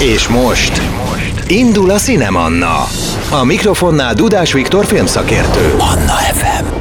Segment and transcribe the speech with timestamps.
[0.00, 0.82] És most
[1.46, 2.84] indul a Cinemanna.
[3.30, 5.74] A mikrofonnál Dudás Viktor filmszakértő.
[5.78, 6.77] Anna FM.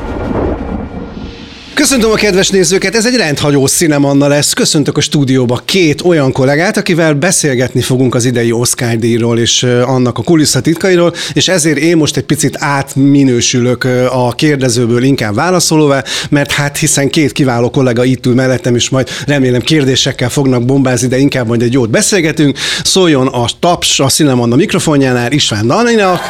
[1.78, 4.54] Köszöntöm a kedves nézőket, ez egy rendhagyó Cinemanna lesz.
[4.54, 10.18] Köszöntök a stúdióba két olyan kollégát, akivel beszélgetni fogunk az idei Oscar díjról és annak
[10.18, 16.78] a kulisszatitkairól, és ezért én most egy picit átminősülök a kérdezőből inkább válaszolóvá, mert hát
[16.78, 21.48] hiszen két kiváló kollega itt ül mellettem, és majd remélem kérdésekkel fognak bombázni, de inkább
[21.48, 22.58] majd egy jót beszélgetünk.
[22.84, 26.22] Szóljon a taps a Cinemanna mikrofonjánál István Daninak.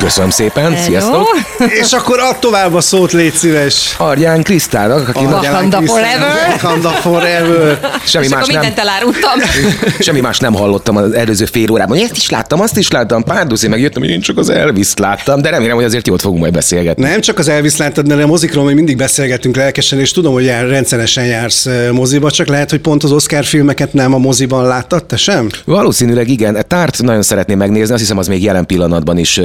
[0.00, 0.84] Köszönöm szépen, Hello.
[0.84, 1.26] sziasztok!
[1.82, 3.94] És akkor add tovább a szót, légy szíves!
[3.98, 6.48] Arján Krisztának, aki Wakanda forever!
[6.48, 7.80] Wakanda forever!
[8.04, 8.72] Semmi És más akkor nem...
[8.76, 9.40] elárultam.
[9.98, 11.98] Semmi más nem hallottam az előző fél órában.
[11.98, 15.42] Ezt is láttam, azt is láttam, pár duszi megjöttem, hogy én csak az elvis láttam,
[15.42, 17.02] de remélem, hogy azért jót fogunk majd beszélgetni.
[17.02, 20.44] Nem csak az Elvis láttad, de a mozikról még mindig beszélgetünk lelkesen, és tudom, hogy
[20.44, 25.04] jár, rendszeresen jársz moziba, csak lehet, hogy pont az Oscar filmeket nem a moziban láttad,
[25.04, 25.48] te sem?
[25.64, 26.64] Valószínűleg igen.
[26.68, 29.40] Tárt nagyon szeretném megnézni, azt hiszem, az még jelen pillanatban is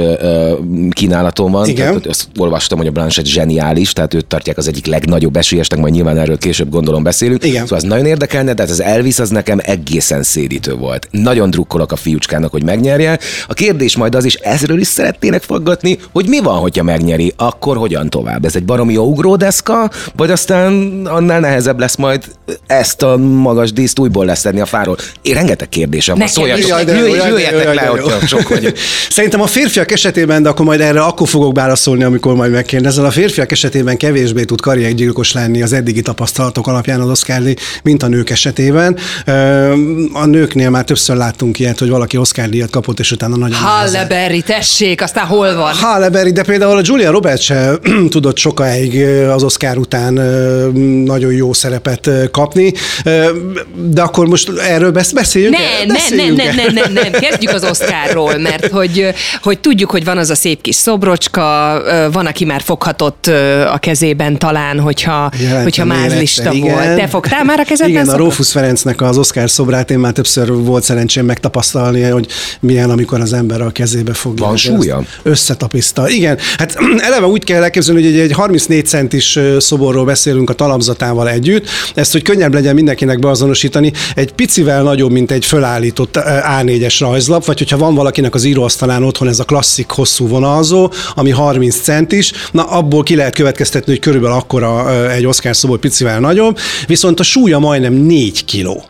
[0.90, 1.68] kínálaton van.
[1.68, 1.86] Igen.
[1.86, 5.92] Tehát, azt olvastam, hogy a Blanchett zseniális, tehát őt tartják az egyik legnagyobb esélyesnek, majd
[5.92, 7.44] nyilván erről később gondolom beszélünk.
[7.44, 7.62] Igen.
[7.62, 11.08] Szóval az nagyon érdekelne, de hát az Elvis az nekem egészen szédítő volt.
[11.10, 13.18] Nagyon drukkolok a fiúcskának, hogy megnyerje.
[13.48, 17.76] A kérdés majd az is, ezről is szeretnének faggatni, hogy mi van, hogyha megnyeri, akkor
[17.76, 18.44] hogyan tovább?
[18.44, 20.72] Ez egy baromi jó ugródeszka, vagy aztán
[21.06, 22.24] annál nehezebb lesz majd
[22.66, 24.96] ezt a magas díszt újból leszedni a fáról.
[25.22, 26.82] Én rengeteg kérdésem van, szóljatok,
[27.28, 28.76] jöjjetek le, hogy sok vagyok.
[29.10, 33.04] Szerintem a férfiak esetében, de akkor majd erre akkor fogok válaszolni, amikor majd megkérdezel.
[33.04, 37.42] A férfiak esetében kevésbé tud karriergyilkos lenni az eddigi tapasztalatok alapján az Oscar
[37.82, 38.96] mint a nők esetében.
[40.12, 44.06] A nőknél már többször láttunk ilyet, hogy valaki Oscar díjat kapott, és utána nagyon Halle
[44.06, 45.74] Berry, tessék, aztán hol van?
[45.74, 50.12] Halle Berry, de például a Julia Roberts se tudott sokáig az Oscar után
[51.04, 52.72] nagyon jó szerepet kapni.
[53.74, 55.56] De akkor most erről beszéljünk?
[55.56, 59.08] Ne, ne, ne, ne, ne, ne, ne, kezdjük az Oscarról, mert hogy,
[59.42, 61.82] hogy tudjuk, hogy van az a szép kis szobrocska,
[62.12, 63.26] van, aki már foghatott
[63.72, 66.74] a kezében talán, hogyha, Jelentem hogyha mázlista igen.
[66.74, 66.96] volt.
[66.96, 68.20] Te fogtál már a kezedben Igen, szobrot?
[68.20, 72.26] a Rófusz Ferencnek az Oscar szobrát én már többször volt szerencsém megtapasztalni, hogy
[72.60, 74.46] milyen, amikor az ember a kezébe fogja.
[74.46, 75.02] Van súlya?
[75.22, 76.08] Összetapisztal.
[76.08, 76.76] Igen, hát
[77.08, 81.68] eleve úgy kell elképzelni, hogy egy, egy 34 centis szoborról beszélünk a talapzatával együtt.
[81.94, 86.18] Ezt, hogy könnyebb legyen mindenkinek beazonosítani, egy picivel nagyobb, mint egy fölállított
[86.60, 91.30] A4-es rajzlap, vagy hogyha van valakinek az íróasztalán otthon ez a klasszik hosszú vonalzó, ami
[91.30, 96.58] 30 centis, na abból ki lehet következtetni, hogy körülbelül akkora egy Oscar szobor picivel nagyobb,
[96.86, 98.84] viszont a súlya majdnem 4 kiló.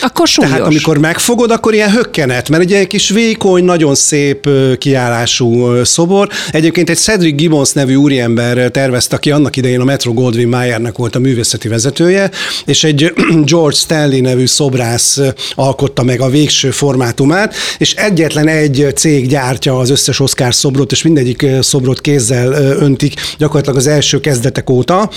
[0.00, 0.50] Akkor súlyos.
[0.50, 4.48] Tehát amikor megfogod, akkor ilyen hökkenet, mert ugye egy kis vékony, nagyon szép
[4.78, 6.28] kiállású szobor.
[6.50, 11.14] Egyébként egy Cedric Gibbons nevű úriember tervezte, aki annak idején a Metro Goldwyn Mayernek volt
[11.14, 12.30] a művészeti vezetője,
[12.64, 13.12] és egy
[13.50, 15.20] George Stanley nevű szobrász
[15.54, 21.02] alkotta meg a végső formátumát, és egyetlen egy cég gyártja az összes Oscar szobrot, és
[21.02, 25.10] mindegyik szobrot kézzel öntik gyakorlatilag az első kezdetek óta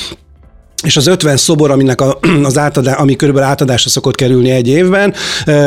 [0.84, 5.14] és az 50 szobor, aminek a, az átadás, ami körülbelül átadásra szokott kerülni egy évben,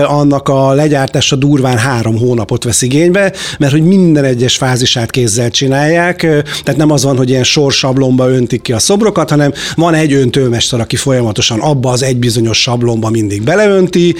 [0.04, 6.16] annak a legyártása durván három hónapot vesz igénybe, mert hogy minden egyes fázisát kézzel csinálják,
[6.64, 10.80] tehát nem az van, hogy ilyen sorsablomba öntik ki a szobrokat, hanem van egy öntőmester,
[10.80, 14.14] aki folyamatosan abba az egy bizonyos sablomba mindig beleönti.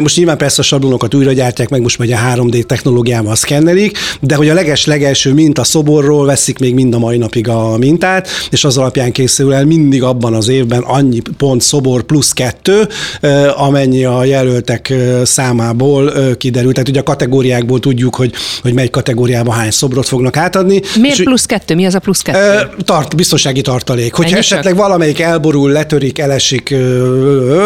[0.00, 4.34] Most nyilván persze a sablonokat újra gyártják meg, most megy a 3D technológiával szkennelik, de
[4.34, 8.78] hogy a leges-legelső minta szoborról veszik még mind a mai napig a mintát, és az
[8.78, 12.88] alapján készül el mindig abban abban az évben annyi pont szobor plusz kettő,
[13.56, 14.92] amennyi a jelöltek
[15.24, 16.74] számából kiderült.
[16.74, 18.32] Tehát ugye a kategóriákból tudjuk, hogy,
[18.62, 20.80] hogy mely kategóriába hány szobrot fognak átadni.
[21.00, 21.74] Miért és, plusz kettő?
[21.74, 22.68] Mi az a plusz kettő?
[22.84, 24.14] Tart, biztonsági tartalék.
[24.14, 24.82] Hogyha Ennyi esetleg csak?
[24.82, 26.74] valamelyik elborul, letörik, elesik,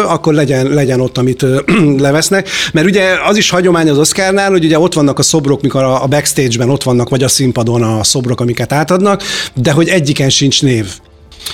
[0.07, 1.45] akkor legyen, legyen ott, amit
[2.05, 2.49] levesznek.
[2.73, 6.07] Mert ugye az is hagyomány az Oscarnál, hogy ugye ott vannak a szobrok, mikor a
[6.07, 9.23] backstage-ben ott vannak, vagy a színpadon a szobrok, amiket átadnak,
[9.53, 10.85] de hogy egyiken sincs név.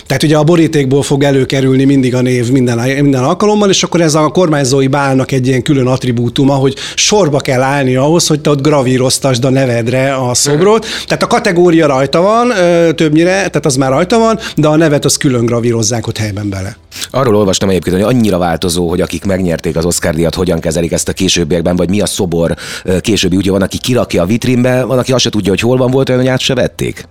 [0.05, 4.15] Tehát ugye a borítékból fog előkerülni mindig a név minden, minden alkalommal, és akkor ez
[4.15, 8.61] a kormányzói bálnak egy ilyen külön attribútuma, hogy sorba kell állni ahhoz, hogy te ott
[8.61, 10.85] gravíroztasd a nevedre a szobrot.
[11.07, 12.53] Tehát a kategória rajta van,
[12.95, 16.77] többnyire, tehát az már rajta van, de a nevet az külön gravírozzák ott helyben bele.
[17.11, 21.09] Arról olvastam egyébként, hogy annyira változó, hogy akik megnyerték az Oscar díjat, hogyan kezelik ezt
[21.09, 22.55] a későbbiekben, vagy mi a szobor
[23.01, 23.35] későbbi.
[23.35, 26.09] Ugye van, aki kirakja a vitrínbe, van, aki azt se tudja, hogy hol van, volt
[26.09, 26.41] olyan, hogy át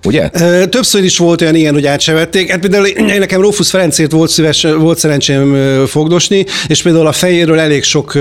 [0.05, 0.29] ugye?
[0.69, 2.51] Többször is volt olyan ilyen, hogy át se vették.
[2.51, 2.89] Hát például
[3.19, 5.57] nekem Rófusz Ferencét volt, szíves, volt szerencsém
[5.87, 8.15] fogdosni, és például a fejéről elég sok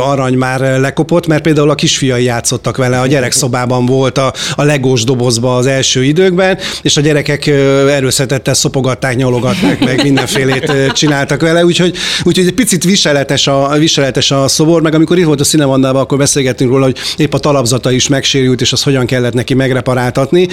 [0.00, 5.04] arany már lekopott, mert például a kisfiai játszottak vele, a gyerekszobában volt a, a legós
[5.04, 7.46] dobozba az első időkben, és a gyerekek
[7.88, 14.48] erőszetettel szopogatták, nyalogatták meg mindenfélét csináltak vele, úgyhogy, úgyhogy egy picit viseletes a, viseletes a
[14.48, 18.08] szobor, meg amikor itt volt a Cinemandában, akkor beszélgettünk róla, hogy épp a talapzata is
[18.08, 20.48] megsérült, és az hogyan kellett neki megreparáltatni,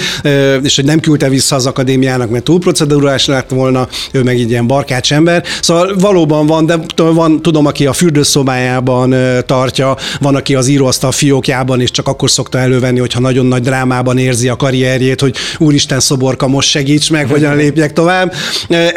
[0.62, 4.50] és hogy nem küldte vissza az akadémiának, mert túl procedurás lett volna, ő meg egy
[4.50, 5.44] ilyen barkács ember.
[5.62, 9.16] Szóval valóban van, de van, tudom, aki a fürdőszobájában
[9.46, 14.18] tartja, van, aki az íróasztal fiókjában, és csak akkor szokta elővenni, hogyha nagyon nagy drámában
[14.18, 18.34] érzi a karrierjét, hogy úristen szoborka, most segíts meg, hogyan lépjek tovább.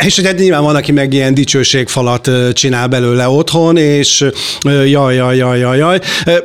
[0.07, 4.25] És hogy nyilván van, aki meg ilyen dicsőségfalat csinál belőle otthon, és
[4.87, 6.01] jaj, jaj, jaj, jaj, jaj.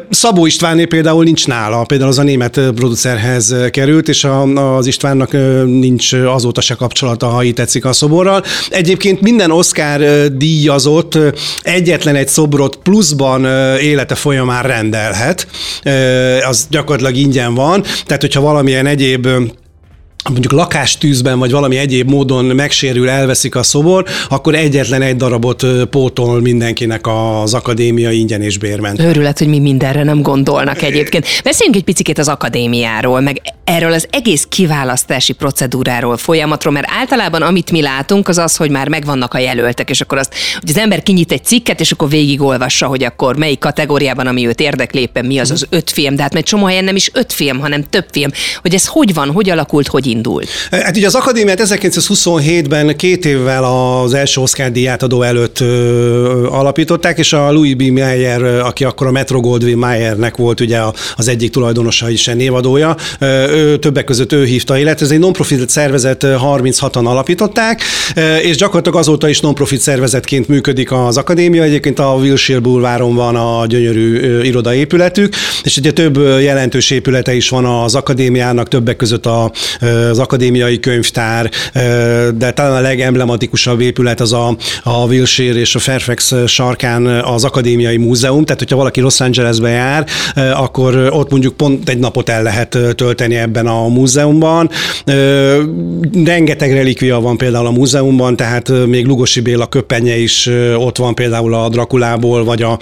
[0.09, 5.31] Szabó Istvánné például nincs nála, például az a német producerhez került, és az Istvánnak
[5.65, 8.43] nincs azóta se kapcsolata, ha így tetszik a szoborral.
[8.69, 10.01] Egyébként minden Oscar
[10.31, 11.17] díjazott
[11.61, 13.45] egyetlen egy szobrot pluszban
[13.79, 15.47] élete folyamán rendelhet,
[16.47, 19.27] az gyakorlatilag ingyen van, tehát hogyha valamilyen egyéb
[20.29, 26.41] mondjuk lakástűzben vagy valami egyéb módon megsérül, elveszik a szobor, akkor egyetlen egy darabot pótol
[26.41, 29.01] mindenkinek az akadémia ingyen és bérment.
[29.01, 31.25] Őrület, hogy mi mindenre nem gondolnak egyébként.
[31.43, 37.71] Beszéljünk egy picit az akadémiáról, meg erről az egész kiválasztási procedúráról, folyamatról, mert általában amit
[37.71, 41.03] mi látunk, az az, hogy már megvannak a jelöltek, és akkor azt, hogy az ember
[41.03, 45.37] kinyit egy cikket, és akkor végigolvassa, hogy akkor melyik kategóriában, ami őt érdekli, éppen mi
[45.37, 48.05] az az öt film, de hát mert csomó helyen nem is öt film, hanem több
[48.11, 48.29] film,
[48.61, 50.47] hogy ez hogy van, hogy alakult, hogy indult?
[50.71, 57.17] Hát ugye az akadémiát 1927-ben két évvel az első Oscar díját adó előtt ö, alapították,
[57.17, 57.81] és a Louis B.
[57.81, 60.79] Mayer, aki akkor a Metro Goldwyn Mayernek volt ugye
[61.15, 65.05] az egyik tulajdonosa is, névadója, ő, többek között ő hívta életre.
[65.05, 67.81] Ez egy non-profit szervezet, 36-an alapították,
[68.41, 71.63] és gyakorlatilag azóta is non-profit szervezetként működik az akadémia.
[71.63, 77.65] Egyébként a Wilshire Boulevardon van a gyönyörű irodaépületük, és ugye több jelentős épülete is van
[77.65, 79.25] az akadémiának, többek között
[80.09, 81.49] az akadémiai könyvtár,
[82.35, 87.97] de talán a legemblematikusabb épület az a, a Wilshire és a Fairfax sarkán az akadémiai
[87.97, 90.05] múzeum, tehát hogyha valaki Los Angelesbe jár,
[90.53, 94.69] akkor ott mondjuk pont egy napot el lehet tölteni ebben a múzeumban.
[96.25, 101.53] Rengeteg relikvia van például a múzeumban, tehát még Lugosi Béla köpenye is ott van például
[101.53, 102.79] a Drakulából, vagy a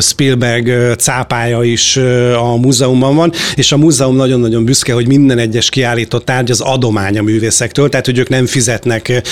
[0.00, 1.96] Spielberg cápája is
[2.36, 7.18] a múzeumban van, és a múzeum nagyon-nagyon büszke, hogy minden egyes kiállított tárgy az adomány
[7.18, 9.22] a művészektől, tehát hogy ők nem fizetnek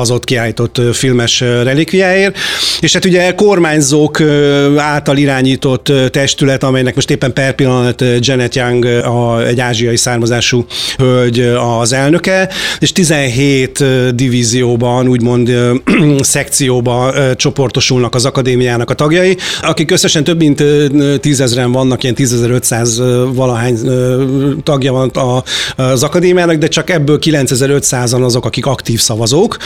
[0.00, 2.38] az ott kiállított filmes relikviáért.
[2.80, 4.20] És hát ugye kormányzók
[4.76, 10.64] által irányított testület, amelynek most éppen per pillanat Janet Young, a, egy ázsiai származású
[10.96, 11.40] hölgy
[11.80, 13.84] az elnöke, és 17
[14.14, 15.52] divízióban, úgymond
[16.20, 20.62] szekcióba csoportosulnak az akadémiának a tagjai, akik összesen több mint
[21.20, 23.78] tízezren vannak, ilyen 10.500 valahány
[24.62, 25.10] tagja van
[25.76, 29.56] az akadémiának, de csak ebből 9500-an azok, akik aktív szavazók,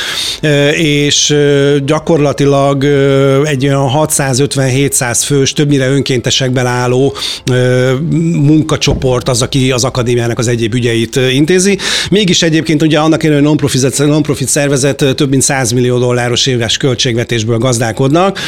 [0.73, 1.37] és
[1.85, 2.85] gyakorlatilag
[3.45, 7.15] egy olyan 650-700 fős, többnyire önkéntesekben álló
[8.21, 11.79] munkacsoport az, aki az akadémiának az egyéb ügyeit intézi.
[12.11, 17.59] Mégis egyébként ugye annak ellenére, non-profit, non-profit szervezet több mint 100 millió dolláros éves költségvetésből
[17.59, 18.39] gazdálkodnak,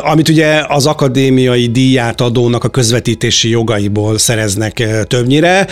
[0.00, 5.66] amit ugye az akadémiai díját adónak a közvetítési jogaiból szereznek többnyire,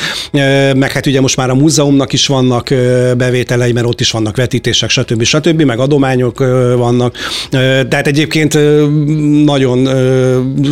[0.77, 1.55] meg hát ugye most már a
[1.87, 2.69] múzeumnak is vannak
[3.17, 5.23] bevételei, mert ott is vannak vetítések, stb.
[5.23, 6.39] stb., meg adományok
[6.77, 7.17] vannak.
[7.89, 8.59] Tehát egyébként
[9.45, 9.89] nagyon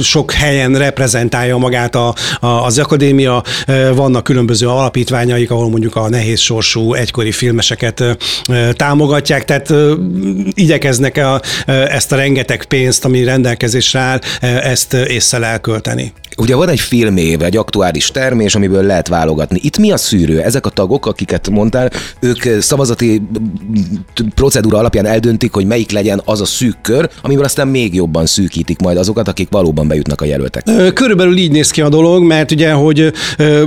[0.03, 3.43] sok helyen reprezentálja magát a, a, az akadémia,
[3.95, 8.05] vannak különböző alapítványaik, ahol mondjuk a nehéz sorsú egykori filmeseket
[8.73, 9.73] támogatják, tehát
[10.55, 16.13] igyekeznek a, ezt a rengeteg pénzt, ami rendelkezésre áll, ezt észre elkölteni.
[16.37, 19.59] Ugye van egy filmév, egy aktuális termés, amiből lehet válogatni.
[19.63, 20.41] Itt mi a szűrő?
[20.41, 23.23] Ezek a tagok, akiket mondtál, ők szavazati
[24.35, 28.81] procedúra alapján eldöntik, hogy melyik legyen az a szűk kör, amivel aztán még jobban szűkítik
[28.81, 30.65] majd azokat, akik valóban bejutnak a jelöltek.
[30.95, 33.13] Körülbelül így néz ki a dolog, mert ugye, hogy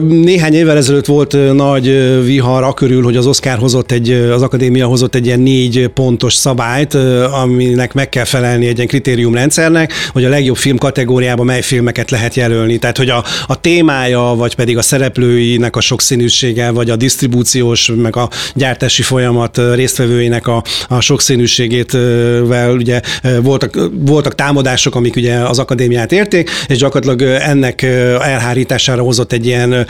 [0.07, 1.85] néhány évvel ezelőtt volt nagy
[2.25, 6.33] vihar a körül, hogy az Oscar hozott egy, az akadémia hozott egy ilyen négy pontos
[6.33, 6.93] szabályt,
[7.41, 12.35] aminek meg kell felelni egy ilyen kritériumrendszernek, hogy a legjobb film kategóriában mely filmeket lehet
[12.35, 12.77] jelölni.
[12.77, 16.95] Tehát, hogy a, a témája, vagy pedig a szereplőinek a sokszínűsége, vagy a
[17.27, 23.01] disztribúciós, meg a gyártási folyamat résztvevőinek a, a sokszínűségével ugye
[23.41, 27.81] voltak, voltak támadások, amik ugye az akadémiát érték, és gyakorlatilag ennek
[28.21, 29.87] elhárítására hozott egy ilyen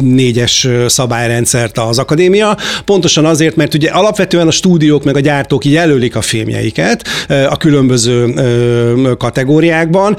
[0.00, 2.56] négyes szabályrendszert az akadémia.
[2.84, 8.34] Pontosan azért, mert ugye alapvetően a stúdiók meg a gyártók jelölik a filmjeiket a különböző
[9.18, 10.16] kategóriákban,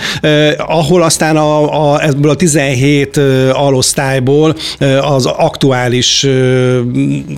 [0.58, 3.18] ahol aztán a, a, ebből a 17
[3.52, 4.56] alosztályból
[5.02, 6.28] az aktuális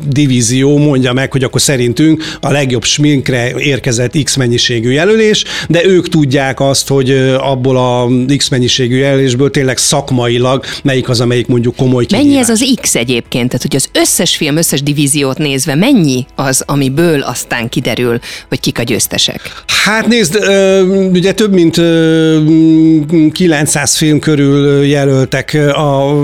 [0.10, 6.10] divízió mondja meg, hogy akkor szerintünk a legjobb sminkre érkezett X mennyiségű jelölés, de ők
[6.10, 12.06] tudják azt, hogy abból a X mennyiségű jelölésből tényleg szakmailag melyik az, amelyik mondjuk komoly
[12.10, 12.50] Mennyi kihívás.
[12.50, 13.48] ez az X egyébként?
[13.48, 18.80] Tehát, hogy az összes film, összes divíziót nézve, mennyi az, amiből aztán kiderül, hogy kik
[18.80, 19.64] a győztesek?
[19.84, 20.36] Hát nézd,
[21.14, 21.82] ugye több mint
[23.32, 25.58] 900 film körül jelöltek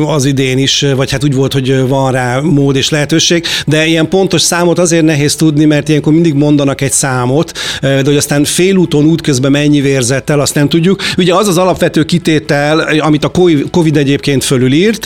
[0.05, 4.09] az idén is, vagy hát úgy volt, hogy van rá mód és lehetőség, de ilyen
[4.09, 7.51] pontos számot azért nehéz tudni, mert ilyenkor mindig mondanak egy számot,
[7.81, 11.01] de hogy aztán félúton, útközben mennyi vérzett el, azt nem tudjuk.
[11.17, 13.31] Ugye az az alapvető kitétel, amit a
[13.71, 15.05] Covid egyébként fölülírt,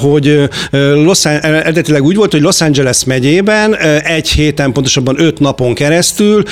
[0.00, 0.48] hogy
[1.04, 6.42] Los, eredetileg úgy volt, hogy Los Angeles megyében egy héten, pontosabban öt napon keresztül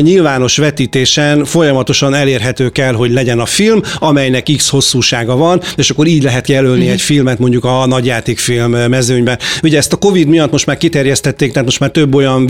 [0.00, 6.06] nyilvános vetítésen folyamatosan elérhető kell, hogy legyen a film, amelynek X hosszúsága van, és akkor
[6.06, 6.92] így lehet jelölni uh-huh.
[6.92, 9.38] egy filmet mondjuk a nagyjátékfilm mezőnyben.
[9.62, 12.46] Ugye ezt a Covid miatt most már kiterjesztették, tehát most már több olyan,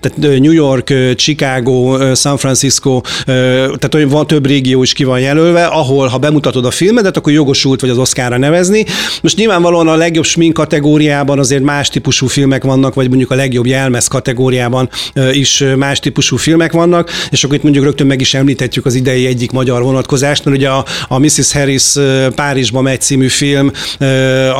[0.00, 5.64] tehát New York, Chicago, San Francisco, tehát olyan van több régió is ki van jelölve,
[5.64, 8.84] ahol ha bemutatod a filmedet, akkor jogosult vagy az Oscarra nevezni.
[9.22, 13.66] Most nyilvánvalóan a legjobb smink kategóriában azért más típusú filmek vannak, vagy mondjuk a legjobb
[13.66, 14.88] jelmez kategóriában
[15.32, 19.26] is más típusú filmek vannak, és akkor itt mondjuk rögtön meg is említhetjük az idei
[19.26, 21.52] egyik magyar vonatkozást, mert ugye a, a Mrs.
[21.52, 21.92] Harris
[22.34, 23.70] Párizsba megy című film,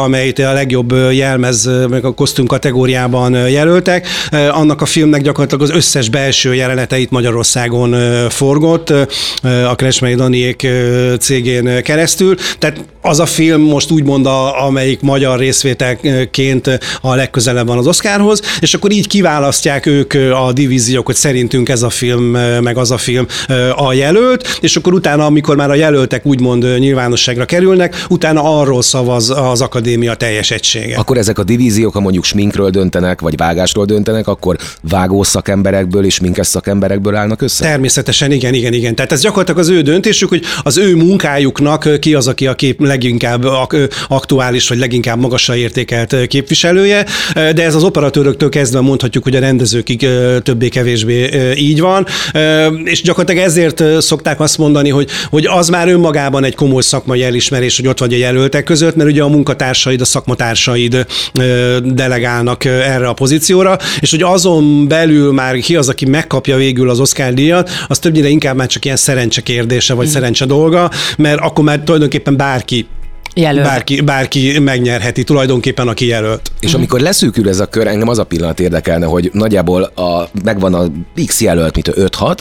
[0.05, 1.69] amelyet a legjobb jelmez,
[2.05, 4.07] a kosztüm kategóriában jelöltek,
[4.51, 7.97] annak a filmnek gyakorlatilag az összes belső jeleneteit Magyarországon
[8.29, 8.93] forgott,
[9.43, 10.69] a Kresmei Daniék
[11.21, 12.37] cégén keresztül.
[12.59, 18.41] Tehát az a film most úgymond, a, amelyik magyar részvételként a legközelebb van az Oscarhoz,
[18.61, 22.23] és akkor így kiválasztják ők a divíziók, hogy szerintünk ez a film,
[22.63, 23.27] meg az a film
[23.77, 29.31] a jelölt, és akkor utána, amikor már a jelöltek úgymond nyilvánosságra kerülnek, utána arról szavaz
[29.31, 30.97] az akadémia teljes egysége.
[30.97, 36.15] Akkor ezek a divíziók, ha mondjuk sminkről döntenek, vagy vágásról döntenek, akkor vágó szakemberekből és
[36.15, 37.65] sminkes szakemberekből állnak össze?
[37.65, 38.95] Természetesen, igen, igen, igen.
[38.95, 42.81] Tehát ez gyakorlatilag az ő döntésük, hogy az ő munkájuknak ki az, aki a kép
[42.81, 43.45] leginkább
[44.09, 50.07] aktuális, vagy leginkább magasra értékelt képviselője, de ez az operatőröktől kezdve mondhatjuk, hogy a rendezőkig
[50.43, 52.07] többé-kevésbé így van,
[52.85, 57.77] és gyakorlatilag ezért szokták azt mondani, hogy, hogy az már önmagában egy komoly szakmai elismerés,
[57.77, 61.07] hogy ott vagy a jelöltek között, mert ugye a munkatársaid, a szakmatársaid
[61.81, 67.01] delegálnak erre a pozícióra, és hogy azon belül már ki az, aki megkapja végül az
[67.01, 70.11] Oscar díjat, az többnyire inkább már csak ilyen szerencse kérdése, vagy mm.
[70.11, 72.87] szerencse dolga, mert akkor már tulajdonképpen bárki
[73.35, 73.67] Jelölt.
[73.67, 76.51] Bárki, bárki megnyerheti tulajdonképpen, aki jelölt.
[76.61, 76.79] És uh-huh.
[76.79, 80.87] amikor leszűkül ez a kör, engem az a pillanat érdekelne, hogy nagyjából a, megvan a
[81.27, 82.39] X jelölt, mint 5-6,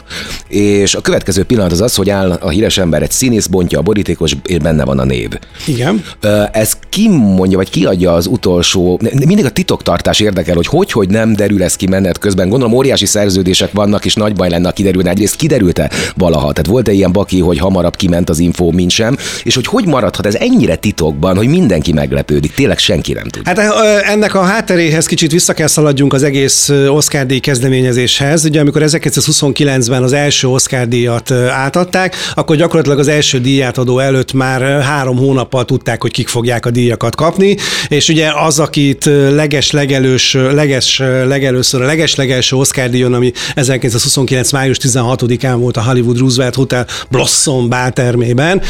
[0.48, 3.82] és a következő pillanat az az, hogy áll a híres ember, egy színész, bontja a
[3.82, 5.30] borítékos, és benne van a név.
[5.68, 6.04] Igen.
[6.52, 11.34] Ez ki mondja, vagy kiadja az utolsó, mindig a titoktartás érdekel, hogy hogy, hogy nem
[11.34, 12.50] derül ez ki menet közben.
[12.50, 15.10] Gondolom óriási szerződések vannak, és nagy baj lenne, ha kiderülne.
[15.10, 16.52] Egyrészt kiderült-e valaha?
[16.52, 19.18] Tehát volt-e ilyen baki, hogy hamarabb kiment az info, mint sem?
[19.44, 23.48] És hogy hogy maradhat ez ennyire titokban, hogy mindenki meglepődik, tényleg senki nem tud.
[23.48, 23.60] Hát
[24.06, 28.46] ennek a hátteréhez kicsit vissza kell szaladjunk az egész Oscar díj kezdeményezéshez.
[28.46, 34.34] Ugye amikor 1929-ben az első Oscar díjat átadták, akkor gyakorlatilag az első díját adó előtt
[34.34, 37.56] már három hónappal tudták, hogy kik fogják a díjakat kapni,
[37.88, 44.52] és ugye az, akit leges legelős, leges legelőször a leges legelső Oscar díjon, ami 1929.
[44.52, 48.62] május 16-án volt a Hollywood Roosevelt Hotel Blossom báltermében,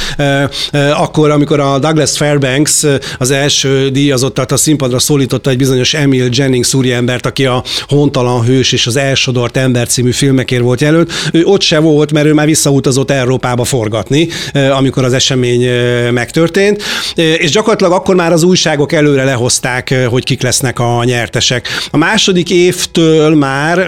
[0.93, 2.83] akkor, amikor a Douglas Douglas Fairbanks
[3.17, 8.71] az első díjazottat a színpadra szólította egy bizonyos Emil Jennings úriembert, aki a Hontalan Hős
[8.71, 11.11] és az Elsodort Ember című filmekért volt jelölt.
[11.31, 14.27] Ő ott se volt, mert ő már visszautazott Európába forgatni,
[14.71, 15.69] amikor az esemény
[16.11, 16.83] megtörtént.
[17.15, 21.67] És gyakorlatilag akkor már az újságok előre lehozták, hogy kik lesznek a nyertesek.
[21.91, 23.79] A második évtől már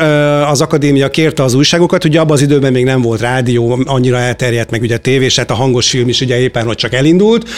[0.50, 4.72] az akadémia kérte az újságokat, hogy abban az időben még nem volt rádió, annyira elterjedt,
[4.72, 7.50] meg ugye tévés, hát a hangos film is ugye éppen, hogy csak elindult,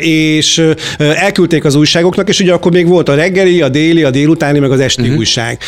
[0.00, 0.62] és
[0.98, 4.70] elküldték az újságoknak, és ugye akkor még volt a reggeli, a déli, a délutáni, meg
[4.70, 5.16] az esti uh-huh.
[5.16, 5.58] újság.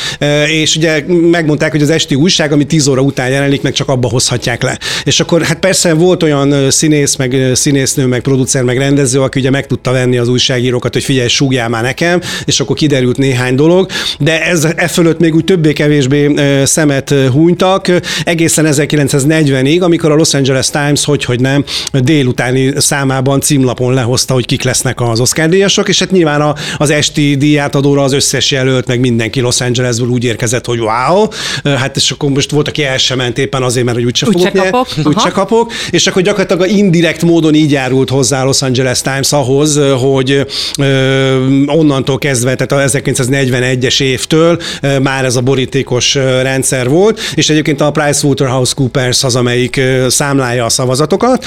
[0.46, 4.08] És ugye megmondták, hogy az esti újság, ami 10 óra után jelenik, meg csak abba
[4.08, 4.78] hozhatják le.
[5.04, 9.50] És akkor hát persze volt olyan színész, meg színésznő, meg producer, meg rendező, aki ugye
[9.50, 13.90] meg tudta venni az újságírókat, hogy figyelj, súgjál már nekem, és akkor kiderült néhány dolog,
[14.18, 17.88] de ez e fölött még úgy többé-kevésbé szemet hunytak,
[18.24, 24.34] egészen 1940-ig, amikor a Los Angeles Times, hogy, hogy nem, délutáni számában címlapon Amazon lehozta,
[24.34, 28.86] hogy kik lesznek az Oscar díjasok, és hát nyilván az esti díjátadóra az összes jelölt,
[28.86, 31.26] meg mindenki Los Angelesből úgy érkezett, hogy wow,
[31.64, 34.32] hát és akkor most volt, aki el sem ment éppen azért, mert hogy úgyse úgy
[34.32, 34.88] fogok, kapok.
[35.04, 40.46] úgyse kapok, és akkor gyakorlatilag indirekt módon így járult hozzá Los Angeles Times ahhoz, hogy
[40.78, 47.50] ö, onnantól kezdve, tehát a 1941-es évtől ö, már ez a borítékos rendszer volt, és
[47.50, 51.44] egyébként a PricewaterhouseCoopers az, amelyik számlálja a szavazatokat.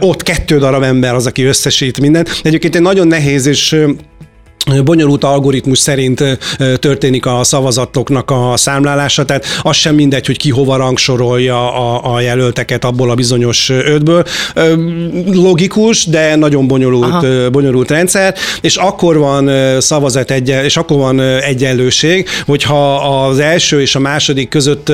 [0.00, 1.42] Ott kettő darab ember az, aki
[1.74, 2.40] összesít mindent.
[2.42, 3.76] Egyébként egy nagyon nehéz és
[4.84, 6.38] bonyolult algoritmus szerint
[6.78, 12.20] történik a szavazatoknak a számlálása, tehát az sem mindegy, hogy ki hova rangsorolja a, a
[12.20, 14.24] jelölteket abból a bizonyos ötből.
[15.32, 17.50] Logikus, de nagyon bonyolult, Aha.
[17.50, 22.94] bonyolult rendszer, és akkor van szavazat egyen, és akkor van egyenlőség, hogyha
[23.26, 24.92] az első és a második között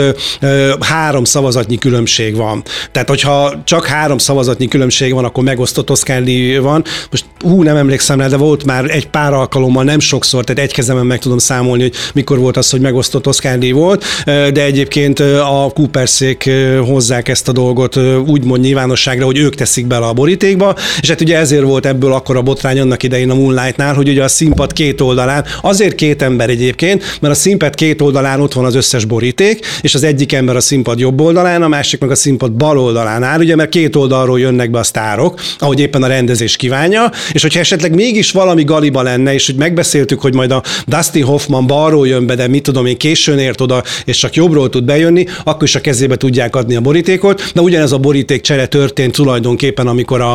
[0.80, 2.62] három szavazatnyi különbség van.
[2.92, 6.22] Tehát, hogyha csak három szavazatnyi különbség van, akkor megosztott Oscar
[6.60, 6.84] van.
[7.10, 10.62] Most hú, nem emlékszem rá, de volt már egy pár alkalom alkalommal, nem sokszor, tehát
[10.62, 14.64] egy kezemen meg tudom számolni, hogy mikor volt az, hogy megosztott Oscar díj volt, de
[14.64, 16.50] egyébként a Cooperszék
[16.86, 21.38] hozzák ezt a dolgot úgymond nyilvánosságra, hogy ők teszik bele a borítékba, és hát ugye
[21.38, 25.00] ezért volt ebből akkor a botrány annak idején a Moonlightnál, hogy ugye a színpad két
[25.00, 29.66] oldalán, azért két ember egyébként, mert a színpad két oldalán ott van az összes boríték,
[29.80, 33.22] és az egyik ember a színpad jobb oldalán, a másik meg a színpad bal oldalán
[33.22, 37.42] áll, ugye, mert két oldalról jönnek be a sztárok, ahogy éppen a rendezés kívánja, és
[37.42, 42.08] hogyha esetleg mégis valami galiba lenne, és hogy megbeszéltük, hogy majd a Dustin Hoffman balról
[42.08, 45.62] jön be, de mit tudom én, későn ért oda, és csak jobbról tud bejönni, akkor
[45.62, 47.50] is a kezébe tudják adni a borítékot.
[47.54, 50.34] De ugyanez a boríték csere történt tulajdonképpen, amikor a,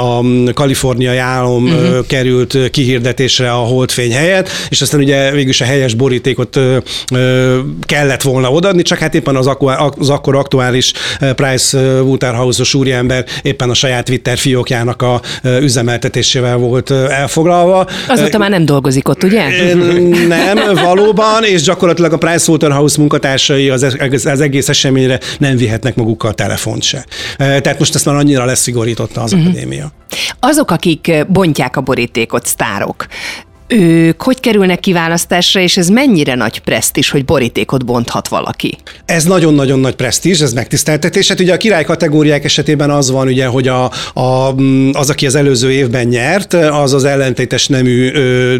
[0.00, 2.06] a kaliforniai állam uh-huh.
[2.06, 6.58] került kihirdetésre a holdfény helyett, és aztán ugye végül a helyes borítékot
[7.80, 9.50] kellett volna odaadni, csak hát éppen az,
[9.98, 10.92] az akkor aktuális
[11.34, 15.20] Price Waterhouse-os úriember éppen a saját Twitter fiókjának a
[15.60, 17.86] üzemeltetésével volt elfoglalva.
[18.08, 19.48] Azóta már nem dolgozik ott, ugye?
[20.26, 26.34] Nem, valóban, és gyakorlatilag a Pricewaterhouse munkatársai az, az egész eseményre nem vihetnek magukkal a
[26.34, 27.06] telefont se.
[27.36, 29.48] Tehát most ezt már annyira leszigorította az uh-huh.
[29.48, 29.92] akadémia.
[30.40, 33.06] Azok, akik bontják a borítékot, sztárok,
[33.72, 38.78] ők hogy kerülnek kiválasztásra, és ez mennyire nagy presztis, hogy borítékot bonthat valaki?
[39.04, 41.28] Ez nagyon-nagyon nagy presztis, ez megtiszteltetés.
[41.28, 44.54] Hát ugye a király kategóriák esetében az van, ugye, hogy a, a,
[44.92, 48.54] az, aki az előző évben nyert, az az ellentétes nemű ö,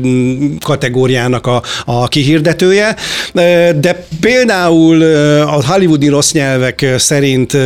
[0.61, 2.97] kategóriának a, a kihirdetője.
[3.81, 5.03] De például
[5.43, 7.57] a hollywoodi rossz nyelvek szerint,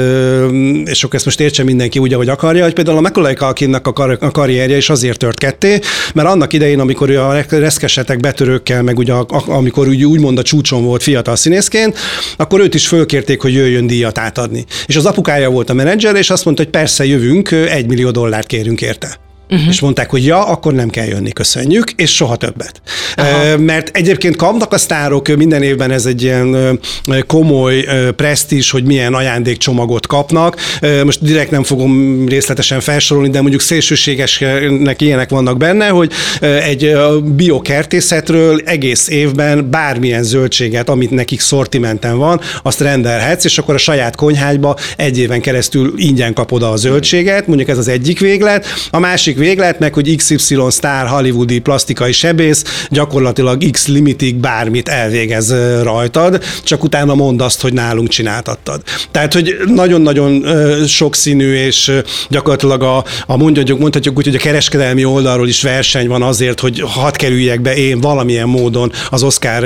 [0.84, 3.92] és akkor ezt most értse mindenki úgy, ahogy akarja, hogy például a Macaulay Culkinnak a,
[3.92, 5.78] kar- a karrierje is azért tört ketté,
[6.14, 9.12] mert annak idején, amikor ő a reszkesetek betörőkkel, meg ugye
[9.46, 11.98] amikor úgy, úgymond a csúcson volt fiatal színészként,
[12.36, 14.64] akkor őt is fölkérték, hogy jöjjön díjat átadni.
[14.86, 18.46] És az apukája volt a menedzser, és azt mondta, hogy persze jövünk, egy millió dollárt
[18.46, 19.25] kérünk érte.
[19.50, 19.68] Uh-huh.
[19.68, 22.80] És mondták, hogy ja, akkor nem kell jönni, köszönjük, és soha többet.
[23.16, 23.56] Aha.
[23.58, 26.80] Mert egyébként kapnak a sztárok minden évben ez egy ilyen
[27.26, 27.84] komoly
[28.16, 30.56] presztis, hogy milyen ajándékcsomagot kapnak.
[31.04, 36.96] Most direkt nem fogom részletesen felsorolni, de mondjuk szélsőségesnek ilyenek vannak benne, hogy egy
[37.36, 44.16] biokertészetről egész évben bármilyen zöldséget, amit nekik szortimenten van, azt rendelhetsz, és akkor a saját
[44.16, 48.66] konyhádba egy éven keresztül ingyen kapod a zöldséget, mondjuk ez az egyik véglet.
[48.90, 54.88] A másik másik véglet meg, hogy XY sztár hollywoodi plastikai sebész gyakorlatilag X limitig bármit
[54.88, 58.82] elvégez rajtad, csak utána mondd azt, hogy nálunk csináltattad.
[59.10, 60.44] Tehát, hogy nagyon-nagyon
[60.86, 61.92] sokszínű, és
[62.28, 66.80] gyakorlatilag a, a mondhatjuk, mondhatjuk úgy, hogy a kereskedelmi oldalról is verseny van azért, hogy
[66.86, 69.64] hadd kerüljek be én valamilyen módon az Oscar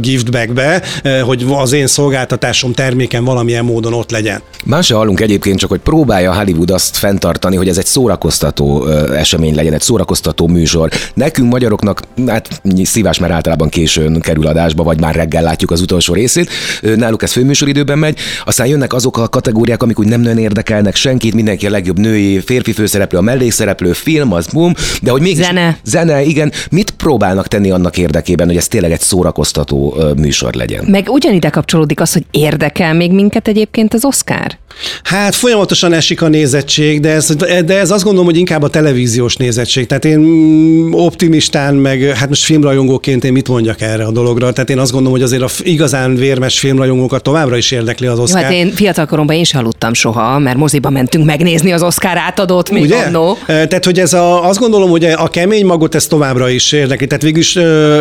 [0.00, 0.82] giftbackbe,
[1.22, 4.42] hogy az én szolgáltatásom, terméken valamilyen módon ott legyen.
[4.64, 9.54] Más se hallunk egyébként csak, hogy próbálja Hollywood azt fenntartani, hogy ez egy szórakoztató esemény
[9.54, 10.90] legyen, egy szórakoztató műsor.
[11.14, 16.14] Nekünk magyaroknak, hát szívás már általában későn kerül adásba, vagy már reggel látjuk az utolsó
[16.14, 16.50] részét.
[16.96, 21.34] Náluk ez főműsoridőben megy, aztán jönnek azok a kategóriák, amik úgy nem nagyon érdekelnek senkit,
[21.34, 25.78] mindenki a legjobb női, férfi főszereplő, a mellékszereplő, film, az boom, de hogy még Zene.
[25.84, 26.52] Zene, igen.
[26.70, 30.84] Mit próbálnak tenni annak érdekében, hogy ez tényleg egy szórakoztató műsor legyen?
[30.90, 34.58] Meg ugyanide kapcsolódik az, hogy érdekel még minket egyébként az Oscar?
[35.02, 39.36] Hát folyamatosan esik a nézettség, de ez, de ez azt gondolom, hogy inkább a televíziós
[39.36, 39.86] nézettség.
[39.86, 44.52] Tehát én mm, optimistán, meg hát most filmrajongóként én mit mondjak erre a dologra.
[44.52, 48.40] Tehát én azt gondolom, hogy azért a igazán vérmes filmrajongókat továbbra is érdekli az Oscar.
[48.40, 52.70] Jó, hát én fiatalkoromban én sem aludtam soha, mert moziba mentünk megnézni az Oscar átadót
[52.70, 52.96] még Ugye?
[52.96, 53.38] Annó.
[53.46, 57.06] Tehát, hogy ez a, azt gondolom, hogy a kemény magot ez továbbra is érdekli.
[57.06, 57.58] Tehát végülis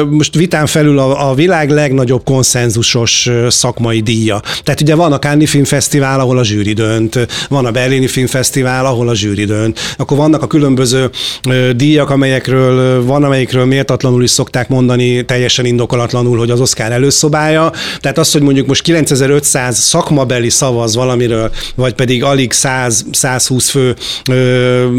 [0.09, 4.41] most vitán felül a, a világ legnagyobb konszenzusos szakmai díja.
[4.63, 9.09] Tehát ugye van a Cannes Filmfesztivál, ahol a zsűri dönt, van a Berlini Filmfesztivál, ahol
[9.09, 14.67] a zsűri dönt, akkor vannak a különböző különböző díjak, amelyekről van, amelyikről méltatlanul is szokták
[14.67, 17.71] mondani, teljesen indokolatlanul, hogy az Oscar előszobája.
[17.99, 23.95] Tehát az, hogy mondjuk most 9500 szakmabeli szavaz valamiről, vagy pedig alig 100-120 fő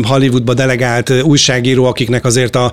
[0.03, 2.72] Hollywoodba delegált újságíró, akiknek azért a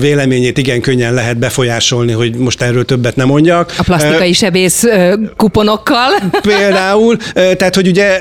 [0.00, 3.74] véleményét igen könnyen lehet befolyásolni, hogy most erről többet nem mondjak.
[3.78, 4.84] A plastikai sebész
[5.36, 6.10] kuponokkal.
[6.40, 8.18] Például, tehát hogy ugye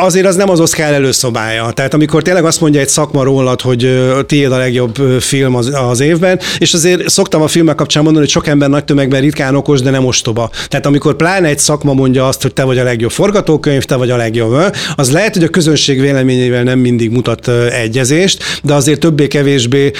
[0.00, 1.70] azért az nem az Oscar előszobája.
[1.70, 3.22] Tehát amikor tényleg azt mondja egy szakma
[3.54, 8.02] rólad, hogy tiéd a legjobb film az, az évben, és azért szoktam a filmek kapcsán
[8.02, 10.50] mondani, hogy sok ember nagy tömegben ritkán okos, de nem ostoba.
[10.68, 14.10] Tehát amikor pláne egy szakma mondja azt, hogy te vagy a legjobb forgatókönyv, te vagy
[14.10, 19.90] a legjobb, az lehet, hogy a közönség véleményével nem mindig mutat egyezést, de azért többé-kevésbé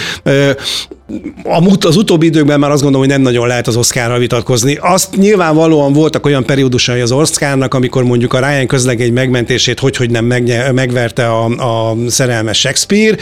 [1.81, 4.79] az utóbbi időkben már azt gondolom, hogy nem nagyon lehet az Oscarral vitatkozni.
[4.81, 10.11] Azt nyilvánvalóan voltak olyan periódusai az Oscarnak, amikor mondjuk a Ryan közlegény megmentését hogy, hogy
[10.11, 10.25] nem
[10.73, 13.17] megverte a, a szerelmes Shakespeare,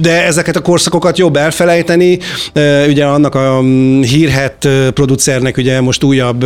[0.00, 2.18] de ezeket a korszakokat jobb elfelejteni.
[2.88, 3.60] Ugye annak a
[4.00, 6.44] hírhet producernek ugye most újabb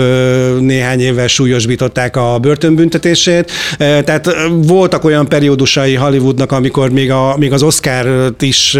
[0.61, 7.63] néhány évvel súlyosbították a börtönbüntetését, tehát voltak olyan periódusai Hollywoodnak, amikor még, a, még az
[7.63, 8.79] Oscar-t is,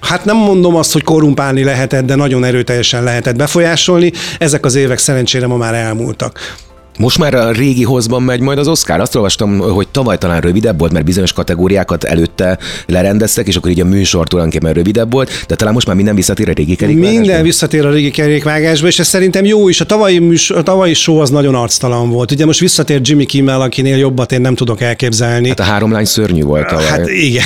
[0.00, 4.12] hát nem mondom azt, hogy korumpálni lehetett, de nagyon erőteljesen lehetett befolyásolni.
[4.38, 6.56] Ezek az évek szerencsére ma már elmúltak.
[6.98, 9.00] Most már a régi hozban megy majd az Oscar.
[9.00, 13.80] Azt olvastam, hogy tavaly talán rövidebb volt, mert bizonyos kategóriákat előtte lerendeztek, és akkor így
[13.80, 17.18] a műsor tulajdonképpen rövidebb volt, de talán most már minden visszatér a régi kerékvágásba.
[17.18, 19.80] Minden visszatér a régi kerékvágásba, és ez szerintem jó is.
[19.80, 22.30] A tavalyi, műsor, a tavalyi show az nagyon arctalan volt.
[22.30, 25.48] Ugye most visszatér Jimmy Kimmel, akinél jobbat én nem tudok elképzelni.
[25.48, 26.86] Hát a három lány szörnyű volt tavaly.
[26.86, 27.44] Hát igen.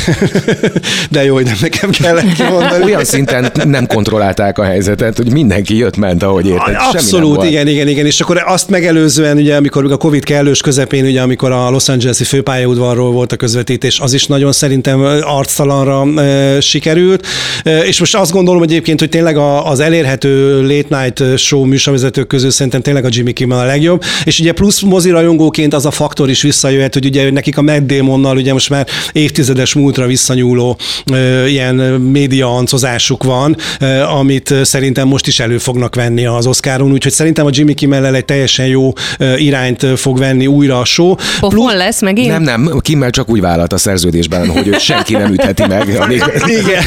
[1.10, 2.84] de jó, hogy nem nekem kellett kimondani.
[2.84, 6.76] Olyan szinten nem kontrollálták a helyzetet, hogy mindenki jött, ment, ahogy érted.
[6.92, 8.06] Abszolút, igen, igen, igen.
[8.06, 12.24] És akkor azt megelőzően ugye, amikor a Covid kellős közepén, ugye, amikor a Los Angeles-i
[12.24, 17.26] főpályaudvarról volt a közvetítés, az is nagyon szerintem arctalanra e, sikerült.
[17.62, 22.50] E, és most azt gondolom egyébként, hogy tényleg az elérhető late night show műsorvezetők közül
[22.50, 24.03] szerintem tényleg a Jimmy Kimmel a legjobb.
[24.24, 28.37] És ugye plusz mozirajongóként az a faktor is visszajöhet, hogy ugye nekik a Matt Damonnal
[28.37, 30.76] ugye most már évtizedes múltra visszanyúló
[31.12, 36.92] e, ilyen média ancozásuk van, e, amit szerintem most is elő fognak venni az Oscaron,
[36.92, 38.92] úgyhogy szerintem a Jimmy Kimmel egy teljesen jó
[39.36, 41.14] irányt fog venni újra a show.
[41.14, 41.74] Pofon Plusz...
[41.74, 42.28] lesz megint?
[42.28, 45.88] Nem, nem, Kimmel csak úgy vállalt a szerződésben, hogy őt senki nem ütheti meg.
[46.02, 46.22] Amíg...
[46.46, 46.82] Igen.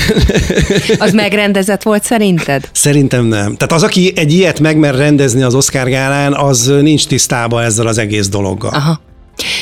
[0.98, 2.70] az megrendezett volt szerinted?
[2.72, 3.56] Szerintem nem.
[3.56, 7.98] Tehát az, aki egy ilyet megmer rendezni az Oscar gálán, az nincs tisztában ezzel az
[7.98, 8.72] egész dologgal.
[8.74, 9.00] Aha.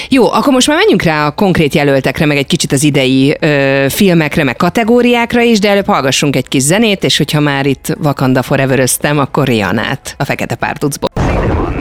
[0.10, 3.86] Jó, akkor most már menjünk rá a konkrét jelöltekre, meg egy kicsit az idei ö,
[3.90, 8.42] filmekre, meg kategóriákra is, de előbb hallgassunk egy kis zenét, és hogyha már itt Wakanda
[8.42, 11.10] forever akkor Rihanát a Fekete Pártucból.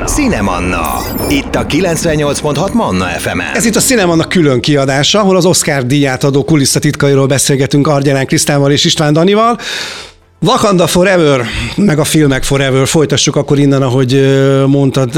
[0.04, 1.00] Cinemanna.
[1.28, 6.24] Itt a 98.6 Manna fm Ez itt a Cinemanna külön kiadása, ahol az Oscar díját
[6.24, 9.58] adó kulisszatitkairól beszélgetünk Argyelán Krisztával és István Danival.
[10.42, 11.44] Wakanda Forever,
[11.76, 15.10] meg a filmek Forever, folytassuk akkor innen, ahogy mondtad.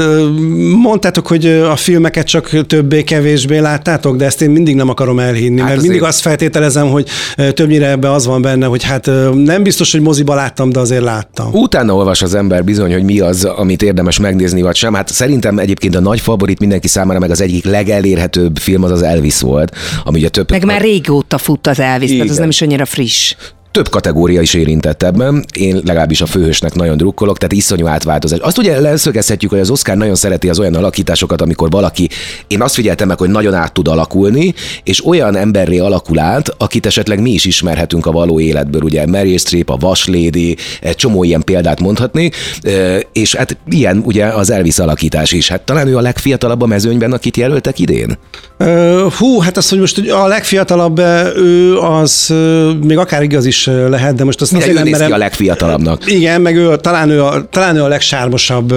[0.81, 5.69] Mondtátok, hogy a filmeket csak többé-kevésbé láttátok, de ezt én mindig nem akarom elhinni, hát
[5.69, 7.07] mert mindig azt feltételezem, hogy
[7.53, 11.49] többnyire ebbe az van benne, hogy hát nem biztos, hogy moziba láttam, de azért láttam.
[11.51, 14.93] Utána olvas az ember bizony, hogy mi az, amit érdemes megnézni, vagy sem.
[14.93, 19.01] Hát szerintem egyébként a nagy favorit mindenki számára, meg az egyik legelérhetőbb film az az
[19.01, 20.51] Elvis volt, ami ugye több...
[20.51, 23.35] Meg már régóta fut az Elvis, tehát az nem is annyira friss
[23.73, 25.45] több kategória is érintett ebben.
[25.53, 28.39] Én legalábbis a főhősnek nagyon drukkolok, tehát iszonyú átváltozás.
[28.39, 32.09] Azt ugye leszögezhetjük, hogy az Oscar nagyon szereti az olyan alakításokat, amikor valaki,
[32.47, 36.85] én azt figyeltem meg, hogy nagyon át tud alakulni, és olyan emberré alakul át, akit
[36.85, 41.23] esetleg mi is ismerhetünk a való életből, ugye Mary Streep, a Vas Lady, egy csomó
[41.23, 42.31] ilyen példát mondhatni,
[43.13, 45.47] és hát ilyen ugye az Elvis alakítás is.
[45.47, 48.17] Hát talán ő a legfiatalabb a mezőnyben, akit jelöltek idén?
[49.17, 50.99] Hú, hát az, hogy most a legfiatalabb
[51.35, 52.33] ő az
[52.81, 55.11] még akár igaz is lehet, de most azt azért nem merem...
[55.11, 56.11] a legfiatalabbnak.
[56.11, 58.67] Igen, meg ő, talán, ő a, talán ő a legsármosabb,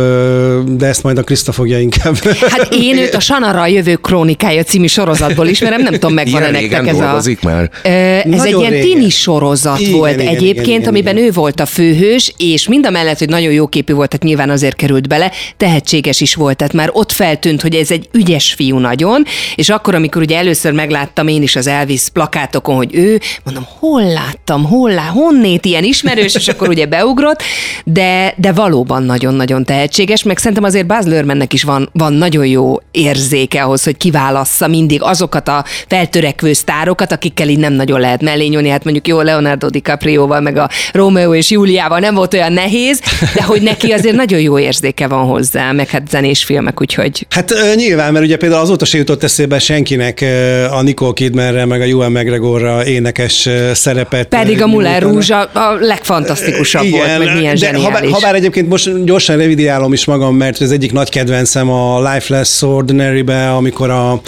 [0.77, 2.16] de ezt majd a Krista fogja inkább.
[2.57, 6.87] Hát én őt a Sanara a jövő krónikája című sorozatból ismerem, nem tudom, megvan-e nektek
[6.87, 7.20] ez a...
[7.42, 7.70] már.
[7.83, 8.87] Ez Nagyon egy ilyen régen.
[8.87, 11.29] tini sorozat igen, volt igen, egyébként, igen, igen, amiben igen.
[11.29, 14.51] ő volt a főhős, és mind a mellett, hogy nagyon jó képű volt, tehát nyilván
[14.51, 18.79] azért került bele, tehetséges is volt, tehát már ott feltűnt, hogy ez egy ügyes fiú
[18.79, 23.66] nagyon, és akkor, amikor ugye először megláttam én is az Elvis plakátokon, hogy ő, mondom,
[23.79, 27.42] hol láttam, hol hollá, honnét ilyen ismerős, és akkor ugye beugrott,
[27.84, 32.76] de, de valóban nagyon-nagyon tehetséges, meg szerintem azért Baz Luhrmannnek is van, van nagyon jó
[32.90, 38.46] érzéke ahhoz, hogy kiválassza mindig azokat a feltörekvő sztárokat, akikkel így nem nagyon lehet mellé
[38.46, 38.68] nyúlni.
[38.68, 43.00] Hát mondjuk jó Leonardo DiCaprio-val, meg a Romeo és Júliával nem volt olyan nehéz,
[43.34, 47.26] de hogy neki azért nagyon jó érzéke van hozzá, meg hát zenés filmek, úgyhogy...
[47.30, 50.24] Hát nyilván, mert ugye például azóta se jutott eszébe senkinek
[50.70, 54.28] a Nicole Kidmanre, meg a Ewan McGregorra énekes szerepet.
[54.28, 58.35] Pedig a Moulin Rouge a, a legfantasztikusabb Igen, volt, meg milyen de ha, ha bár
[58.35, 63.55] egyébként most gyorsan revidiálom is magam, mert az egyik nagy kedvencem a Life Less Ordinary-be,
[63.55, 64.20] amikor a,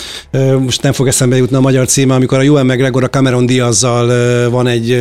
[0.59, 4.51] most nem fog eszembe jutni a magyar címe, amikor a Ewan McGregor a Cameron Diazzal
[4.51, 4.97] van egy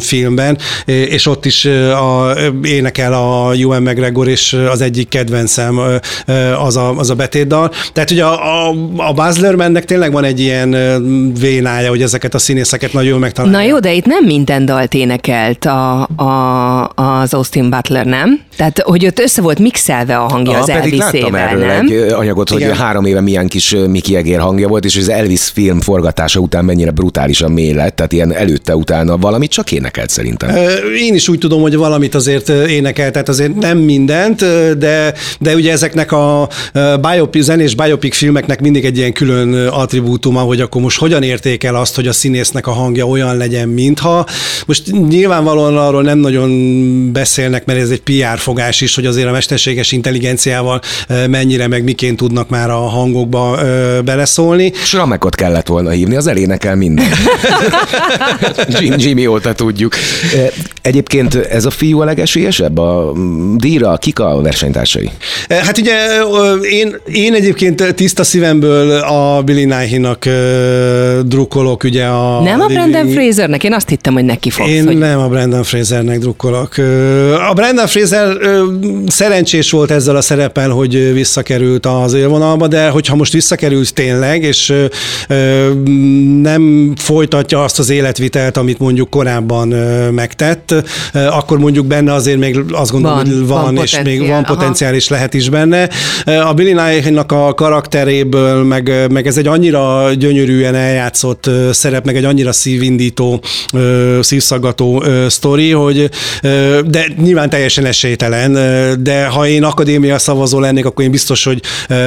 [0.00, 5.80] filmben, és ott is a, énekel a Ewan McGregor, és az egyik kedvencem
[6.64, 7.72] az a, az a betétdal.
[7.92, 10.70] Tehát ugye a, a, a Luhrmannnek tényleg van egy ilyen
[11.40, 13.58] vénája, hogy ezeket a színészeket nagyon megtalálja.
[13.58, 18.40] Na jó, de itt nem minden dalt énekelt a, a, az Austin Butler, nem?
[18.56, 21.86] Tehát, hogy ott össze volt mixelve a hangja ah, az pedig láttam erről nem?
[21.86, 22.68] egy anyagot, Igen.
[22.68, 26.64] hogy három éve milyen kis Mickey Egér hangja volt, és az Elvis film forgatása után
[26.64, 30.56] mennyire brutálisan mély lett, tehát ilyen előtte-utána valamit csak énekelt szerintem.
[30.96, 34.38] Én is úgy tudom, hogy valamit azért énekelt, tehát azért nem mindent,
[34.78, 36.48] de, de ugye ezeknek a
[37.00, 41.94] biopic, zenés biopic filmeknek mindig egy ilyen külön attribútuma, hogy akkor most hogyan értékel azt,
[41.94, 44.26] hogy a színésznek a hangja olyan legyen, mintha.
[44.66, 49.30] Most nyilvánvalóan arról nem nagyon beszélnek, mert ez egy PR fogás is, hogy azért a
[49.30, 50.80] mesterséges intelligenciával
[51.26, 53.58] mennyire meg miként tudnak már a hangokba
[54.04, 54.72] beleszólni.
[54.74, 57.06] Sramekot kellett volna hívni, az elénekel minden.
[58.96, 59.94] Jimmy óta tudjuk.
[60.82, 62.78] Egyébként ez a fiú a legesélyesebb?
[62.78, 63.12] A
[63.56, 65.10] díjra kik a versenytársai?
[65.48, 65.94] Hát ugye
[66.70, 70.28] én, én egyébként tiszta szívemből a Billy Nighy-nak
[71.24, 72.42] drukkolok, ugye a...
[72.42, 73.64] Nem a Brandon Frasernek?
[73.64, 74.70] Én azt hittem, hogy neki fogsz.
[74.70, 74.98] Én hogy...
[74.98, 76.74] nem a Brandon Frasernek drukkolok.
[77.50, 78.36] A Brandon Fraser
[79.06, 84.74] szerencsés volt ezzel a szerepel, hogy visszakerült az élvonalba, de hogyha most visszakerült tényleg, és
[86.42, 89.68] nem folytatja azt az életvitelt, amit mondjuk korábban
[90.12, 90.74] megtett,
[91.12, 94.94] akkor mondjuk benne azért még azt gondolom, van, hogy van, van és még van potenciál,
[94.94, 95.88] és lehet is benne.
[96.24, 102.24] A Billy Nye-nak a karakteréből, meg, meg ez egy annyira gyönyörűen eljátszott szerep, meg egy
[102.24, 103.42] annyira szívindító,
[104.20, 106.10] szívszaggató sztori, hogy
[106.86, 108.52] de nyilván teljesen esélytelen,
[109.02, 111.60] de ha én akadémia szavazó lennék, akkor én biztos, hogy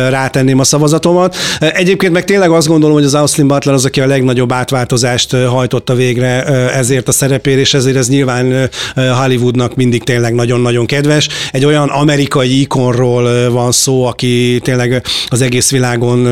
[0.10, 1.36] rátenném a szavazatomat.
[1.60, 5.96] Egyébként meg tényleg azt gondolom, hogy az Austin Butler az, aki a legnagyobb átváltozást hajtotta
[5.96, 11.28] végre ezért a szerepért, és ezért ez nyilván Hollywoodnak mindig tényleg nagyon-nagyon kedves.
[11.52, 16.28] Egy olyan amerikai ikonról van szó, aki tényleg az egész világon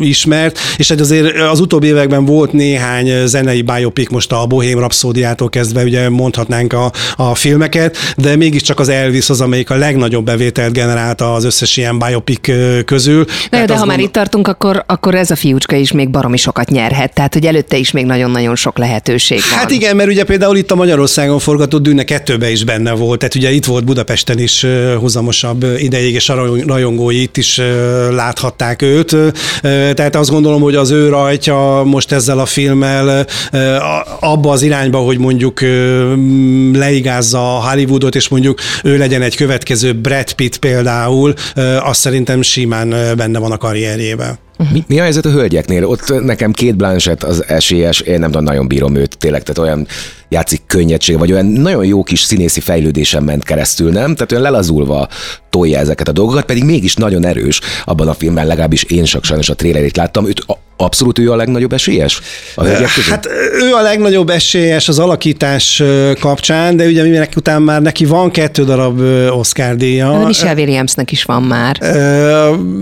[0.00, 5.48] ismert, és egy azért az utóbbi években volt néhány zenei biopic, most a Bohém Rhapsódiától
[5.48, 10.72] kezdve ugye mondhatnánk a, a filmeket, de mégiscsak az Elvis az, amelyik a legnagyobb bevételt
[10.72, 12.40] generálta az összes ilyen biopic
[12.84, 13.24] közül.
[13.50, 16.70] Na, de ha már itt tartunk, akkor, akkor ez a fiúcska is még baromi sokat
[16.70, 19.58] nyerhet, tehát hogy előtte is még nagyon-nagyon sok lehetőség van.
[19.58, 23.34] Hát igen, mert ugye például itt a Magyarországon forgatott Dűne kettőbe is benne volt, tehát
[23.34, 24.66] ugye itt volt Budapesten is
[24.98, 27.60] húzamosabb ideig, és a rajongói itt is
[28.10, 29.16] láthatták őt,
[29.94, 33.26] tehát azt gondolom, hogy az ő rajtja most ezzel a filmmel
[34.48, 35.60] abba az irányba, hogy mondjuk
[36.72, 41.34] leigázza a Hollywoodot, és mondjuk ő legyen egy következő Brad Pitt például,
[41.80, 44.38] azt szerintem simán benne van a karrierjében.
[44.72, 45.84] Mi, mi a helyzet a hölgyeknél?
[45.84, 49.86] Ott nekem két Blanchett az esélyes, én nem tudom, nagyon bírom őt tényleg, tehát olyan
[50.28, 54.14] játszik könnyedség, vagy olyan nagyon jó kis színészi fejlődésen ment keresztül, nem?
[54.14, 55.08] Tehát olyan lelazulva
[55.50, 59.48] tolja ezeket a dolgokat, pedig mégis nagyon erős abban a filmben, legalábbis én csak sajnos
[59.48, 60.26] a trélerét láttam.
[60.26, 60.44] Őt
[60.76, 62.20] abszolút ő a legnagyobb esélyes
[62.54, 63.10] a hölgyek közül?
[63.10, 63.28] Hát
[63.60, 65.82] ő a legnagyobb esélyes az alakítás
[66.20, 70.10] kapcsán, de ugye minek után már neki van kettő darab Oscar díja.
[70.10, 71.82] A Michelle Williamsnek is van már.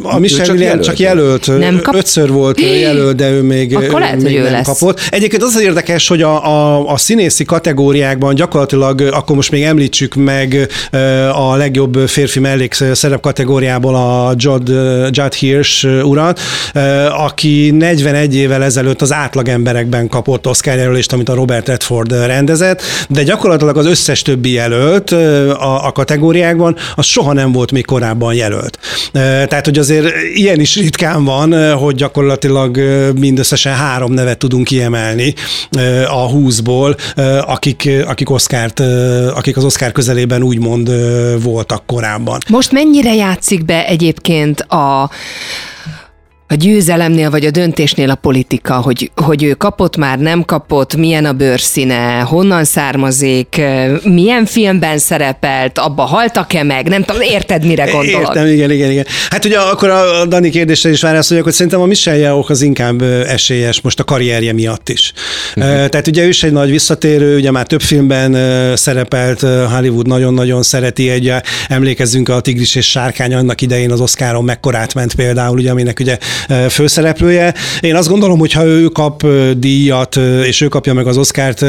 [0.02, 1.46] A Michelle Williams csak jelölt.
[1.58, 1.94] Nem kap...
[1.94, 4.66] Ötször volt jelölt, de ő még, Akkor lehet, még ő nem lesz.
[4.66, 5.00] kapott.
[5.10, 10.14] Egyébként az az érdekes, hogy a, a, a színészi kategóriákban gyakorlatilag, akkor most még említsük
[10.14, 10.68] meg
[11.32, 14.70] a legjobb férfi mellék szerep kategóriából a Judd,
[15.10, 16.40] Judd Hirsch urat,
[17.18, 23.22] aki 41 évvel ezelőtt az átlagemberekben kapott Oscar jelölést, amit a Robert Redford rendezett, de
[23.22, 28.78] gyakorlatilag az összes többi jelölt a, a kategóriákban, az soha nem volt még korábban jelölt.
[29.12, 32.78] Tehát, hogy azért ilyen is ritkán van, hogy gyakorlatilag
[33.18, 35.34] mindösszesen három nevet tudunk kiemelni
[36.08, 36.96] a húszból,
[37.40, 38.80] akik, akik, Oscárt,
[39.34, 40.90] akik az Oscar közelében úgymond
[41.42, 42.38] voltak korábban.
[42.48, 45.10] Most mennyire játszik be egyébként a
[46.48, 51.24] a győzelemnél vagy a döntésnél a politika, hogy, hogy ő kapott már, nem kapott, milyen
[51.24, 53.60] a bőrszíne, honnan származik,
[54.02, 58.20] milyen filmben szerepelt, abba haltak-e meg, nem tudom, érted, mire gondolok?
[58.20, 59.06] Értem, igen, igen, igen.
[59.30, 63.02] Hát ugye akkor a Dani kérdésre is válaszoljak, hogy szerintem a Michelle Yeoh az inkább
[63.26, 65.12] esélyes most a karrierje miatt is.
[65.56, 65.88] Uh-huh.
[65.88, 68.36] Tehát ugye ő is egy nagy visszatérő, ugye már több filmben
[68.76, 71.32] szerepelt, Hollywood nagyon-nagyon szereti, egy
[71.68, 76.18] emlékezzünk a Tigris és Sárkány annak idején az Oscaron mekkorát ment például, ugye, aminek ugye
[76.68, 77.54] főszereplője.
[77.80, 81.64] Én azt gondolom, hogy ha ő kap díjat, és ő kapja meg az Oscárt,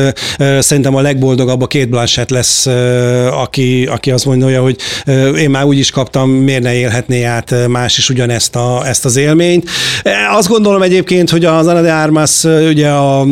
[0.60, 2.66] szerintem a legboldogabb a két Blanchett lesz,
[3.32, 4.78] aki, aki azt mondja, hogy
[5.38, 9.16] én már úgy is kaptam, miért ne élhetné át más is ugyanezt a, ezt az
[9.16, 9.70] élményt.
[10.32, 13.24] Azt gondolom egyébként, hogy az Ana de Armas ugye a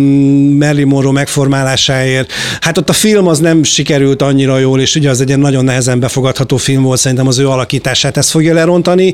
[0.60, 5.22] Marilyn Monroe megformálásáért, hát ott a film az nem sikerült annyira jól, és ugye az
[5.22, 9.14] egy nagyon nehezen befogadható film volt, szerintem az ő alakítását ezt fogja lerontani.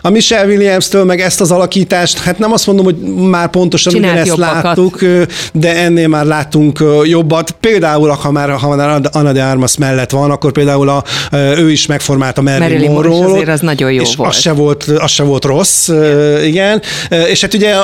[0.00, 2.96] A Michelle Williams-től meg ezt az alakítást, hát nem azt mondom, hogy
[3.30, 4.62] már pontosan Csinált ugyanezt jobbakat.
[4.62, 5.04] láttuk,
[5.52, 7.50] de ennél már láttunk jobbat.
[7.50, 11.04] Például, ha már, ha már Anna de Armas mellett van, akkor például a,
[11.56, 13.32] ő is megformálta Marilyn, Marilyn Monroe.
[13.32, 14.30] azért az nagyon jó és volt.
[14.30, 15.88] Az se volt, az se volt rossz,
[16.42, 16.42] igen.
[16.44, 16.82] igen.
[17.28, 17.74] És hát ugye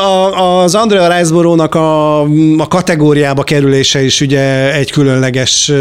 [0.62, 2.20] az Andrea Riseborough-nak a,
[2.58, 5.72] a kategóriába kerülése is ugye egy különleges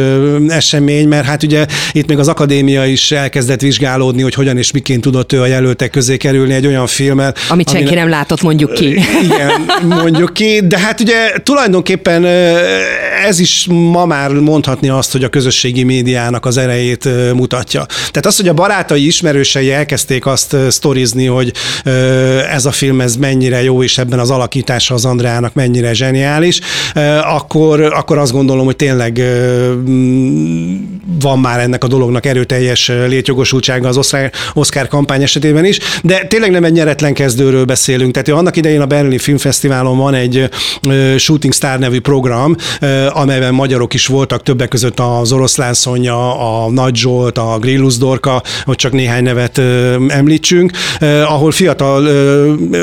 [0.47, 5.01] esemény, mert hát ugye itt még az akadémia is elkezdett vizsgálódni, hogy hogyan és miként
[5.01, 8.99] tudott ő a jelöltek közé kerülni egy olyan filmmel, amit senki nem látott, mondjuk ki.
[9.23, 9.51] Igen,
[9.87, 12.25] mondjuk ki, de hát ugye tulajdonképpen
[13.25, 17.85] ez is ma már mondhatni azt, hogy a közösségi médiának az erejét mutatja.
[17.85, 21.53] Tehát az, hogy a barátai ismerősei elkezdték azt sztorizni, hogy
[22.51, 26.59] ez a film ez mennyire jó, és ebben az alakítása az Andreának mennyire zseniális,
[27.23, 29.21] akkor, akkor azt gondolom, hogy tényleg
[31.19, 36.51] van már ennek a dolognak erőteljes létjogosultsága az Oscar, Oscar kampány esetében is, de tényleg
[36.51, 38.13] nem egy nyeretlen kezdőről beszélünk.
[38.13, 40.49] Tehát annak idején a Berlini Filmfesztiválon van egy
[41.17, 42.55] Shooting Star nevű program,
[43.09, 48.43] amelyben magyarok is voltak, többek között az Oroszlán Szonya, a Nagy Zsolt, a Grillus Dorka,
[48.65, 49.57] hogy csak néhány nevet
[50.07, 50.71] említsünk,
[51.25, 52.09] ahol fiatal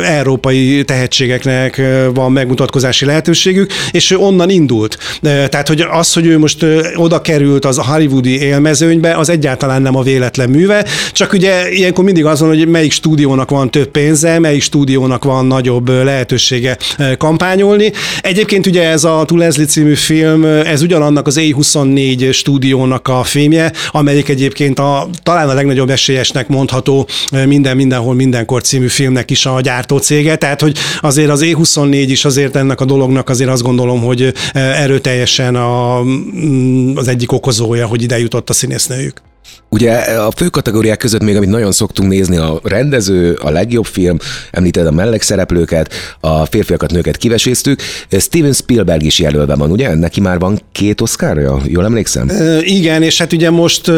[0.05, 1.83] európai tehetségeknek
[2.14, 4.99] van megmutatkozási lehetőségük, és ő onnan indult.
[5.22, 10.03] Tehát, hogy az, hogy ő most oda került az hollywoodi élmezőnybe, az egyáltalán nem a
[10.03, 14.62] véletlen műve, csak ugye ilyenkor mindig az van, hogy melyik stúdiónak van több pénze, melyik
[14.76, 16.76] stúdiónak van nagyobb lehetősége
[17.18, 17.92] kampányolni.
[18.20, 24.28] Egyébként ugye ez a To című film, ez ugyanannak az A24 stúdiónak a filmje, amelyik
[24.28, 27.08] egyébként a, talán a legnagyobb esélyesnek mondható
[27.46, 32.24] minden, mindenhol, mindenkor című filmnek is a gyártó cége, tehát hogy azért az E24 is
[32.24, 38.02] azért ennek a dolognak azért azt gondolom, hogy erőteljesen a, mm, az egyik okozója, hogy
[38.02, 39.25] ide jutott a színésznőjük.
[39.68, 44.18] Ugye a fő kategóriák között még, amit nagyon szoktunk nézni, a rendező, a legjobb film,
[44.50, 47.80] említed a mellékszereplőket, a férfiakat, nőket kiveséztük.
[48.18, 49.94] Steven Spielberg is jelölve van, ugye?
[49.94, 52.30] Neki már van két oszkárja, jól emlékszem?
[52.61, 53.90] Igen, és hát ugye most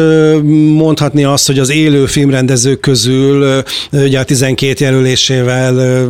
[0.73, 6.05] mondhatni azt, hogy az élő filmrendezők közül ugye a 12 jelölésével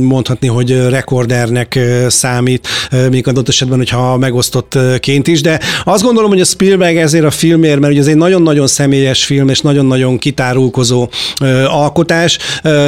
[0.00, 2.68] mondhatni, hogy rekordernek számít,
[3.10, 7.80] még adott esetben, hogyha megosztottként is, de azt gondolom, hogy a Spielberg ezért a filmért,
[7.80, 11.08] mert ugye ez egy nagyon-nagyon személyes film, és nagyon-nagyon kitárulkozó
[11.66, 12.38] alkotás.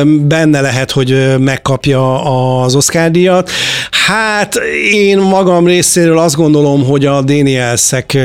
[0.05, 2.25] Benne lehet, hogy megkapja
[2.63, 3.51] az Oscar díjat.
[4.07, 4.55] Hát
[4.93, 8.19] én magam részéről azt gondolom, hogy a Danielszek,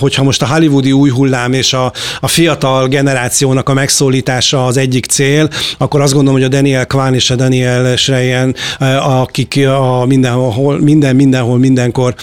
[0.00, 5.06] hogyha most a hollywoodi új hullám és a, a fiatal generációnak a megszólítása az egyik
[5.06, 8.54] cél, akkor azt gondolom, hogy a Daniel Kwan és a Daniel Schreien,
[9.02, 12.14] akik a mindenhol, minden, mindenhol, mindenkor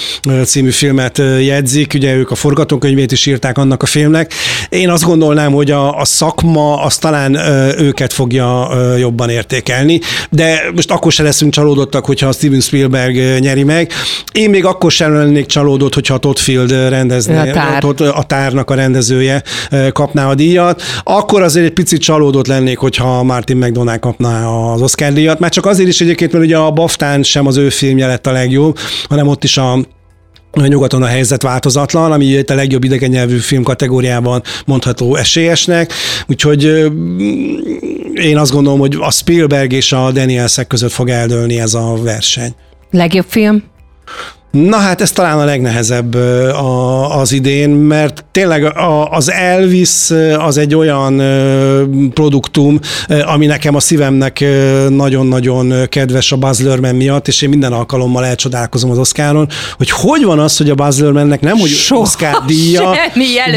[0.45, 4.33] című filmet jegyzik, ugye ők a forgatókönyvét is írták annak a filmnek.
[4.69, 7.35] Én azt gondolnám, hogy a, a szakma az talán
[7.79, 13.63] őket fogja jobban értékelni, de most akkor se leszünk csalódottak, hogyha a Steven Spielberg nyeri
[13.63, 13.91] meg.
[14.31, 17.83] Én még akkor sem lennék csalódott, hogyha a Todd Field rendezné, a, tár.
[18.13, 19.43] a tárnak a rendezője
[19.91, 20.81] kapná a díjat.
[21.03, 25.39] Akkor azért egy picit csalódott lennék, hogyha Martin McDonald kapná az Oscar díjat.
[25.39, 28.31] Már csak azért is egyébként, mert ugye a Baftán sem az ő filmje lett a
[28.31, 28.77] legjobb,
[29.09, 29.79] hanem ott is a
[30.53, 35.93] Nyugaton a helyzet változatlan, ami itt a legjobb idegen nyelvű film kategóriában mondható esélyesnek,
[36.27, 36.63] úgyhogy
[38.13, 42.55] én azt gondolom, hogy a Spielberg és a Danielsek között fog eldőlni ez a verseny.
[42.91, 43.63] Legjobb film?
[44.57, 50.57] Na hát ez talán a legnehezebb a, az idén, mert tényleg a, az Elvis az
[50.57, 51.21] egy olyan
[52.13, 52.79] produktum,
[53.25, 54.43] ami nekem a szívemnek
[54.89, 60.23] nagyon-nagyon kedves a Buzz Lerman miatt, és én minden alkalommal elcsodálkozom az Oscaron, hogy hogy
[60.23, 62.91] van az, hogy a Buzz Lermannek nem, hogy Soha Oscar díja,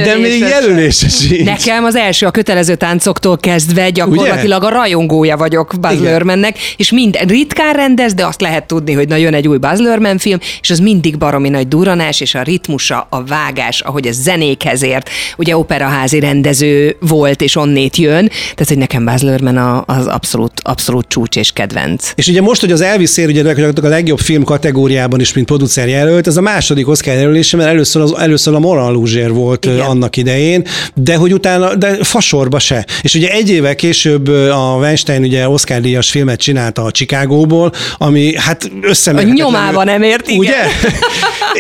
[0.05, 1.45] de még jelölése sincs.
[1.45, 4.71] Nekem az első a kötelező táncoktól kezdve gyakorlatilag Ugye?
[4.71, 9.17] a rajongója vagyok Buzz Lermannek, és minden ritkán rendez, de azt lehet tudni, hogy na
[9.17, 13.07] jön egy új Buzz Lerman film, és az mindig baromi nagy duranás, és a ritmusa,
[13.11, 15.11] a vágás, ahogy a zenékhez ért.
[15.37, 19.57] Ugye operaházi rendező volt, és onnét jön, tehát hogy nekem Baz Luhrmann
[19.87, 22.13] az abszolút, abszolút csúcs és kedvenc.
[22.15, 25.89] És ugye most, hogy az Elvis ér, ugye a legjobb film kategóriában is, mint producer
[25.89, 29.81] jelölt, ez a második Oscar jelölése, mert először, az, először a Moran Luzsér volt Igen.
[29.81, 32.87] annak idején, de hogy utána, de fasorba se.
[33.03, 38.37] És ugye egy évvel később a Weinstein ugye Oscar díjas filmet csinálta a Chicagóból, ami
[38.37, 39.47] hát összemérhetetlen.
[39.47, 40.39] A nyomában nem ért, igen.
[40.39, 40.76] Ugye?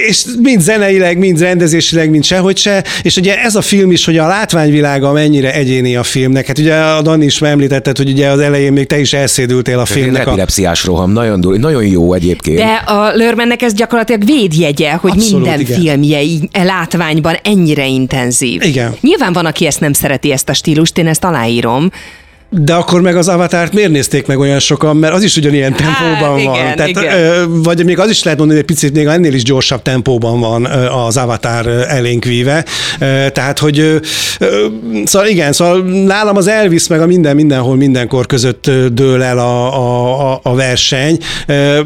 [0.08, 2.84] És mind zeneileg, mind rendezésileg, mind sehogy se.
[3.02, 6.46] És ugye ez a film is, hogy a látványvilága mennyire egyéni a filmnek.
[6.46, 9.84] Hát ugye a Dani is említetted, hogy ugye az elején még te is elszédültél a
[9.84, 10.26] filmnek.
[10.26, 10.86] Epilepsziás a...
[10.86, 12.58] roham, nagyon, nagyon jó egyébként.
[12.58, 15.80] De a Lörmennek ez gyakorlatilag védjegye, hogy Abszolút, minden igen.
[15.80, 18.62] filmje így e látványban ennyire intenzív.
[18.62, 18.94] Igen.
[19.00, 21.90] Nyilván van, aki ezt nem szereti, ezt a stílust, én ezt aláírom.
[22.60, 26.38] De akkor meg az avatárt miért nézték meg olyan sokan, mert az is ugyanilyen tempóban
[26.38, 26.74] igen, van.
[26.76, 27.62] Tehát, igen.
[27.62, 30.64] Vagy még az is lehet mondani, hogy egy picit még ennél is gyorsabb tempóban van
[31.06, 32.64] az avatár elénk víve.
[33.32, 34.00] Tehát, hogy
[35.04, 40.32] szóval igen, szóval nálam az Elvis meg a minden mindenhol mindenkor között dől el a,
[40.32, 41.18] a, a verseny,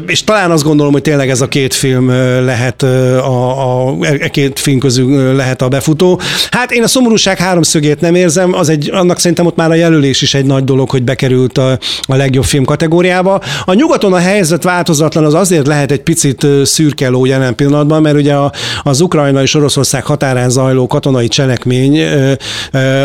[0.07, 2.09] és talán azt gondolom, hogy tényleg ez a két film
[2.45, 6.19] lehet a, a, a két film közül lehet a befutó.
[6.51, 10.21] Hát én a szomorúság háromszögét nem érzem, az egy, annak szerintem ott már a jelölés
[10.21, 13.41] is egy nagy dolog, hogy bekerült a, a legjobb film kategóriába.
[13.65, 18.35] A nyugaton a helyzet változatlan, az azért lehet egy picit szürkeló jelen pillanatban, mert ugye
[18.83, 21.99] az Ukrajna és Oroszország határán zajló katonai cselekmény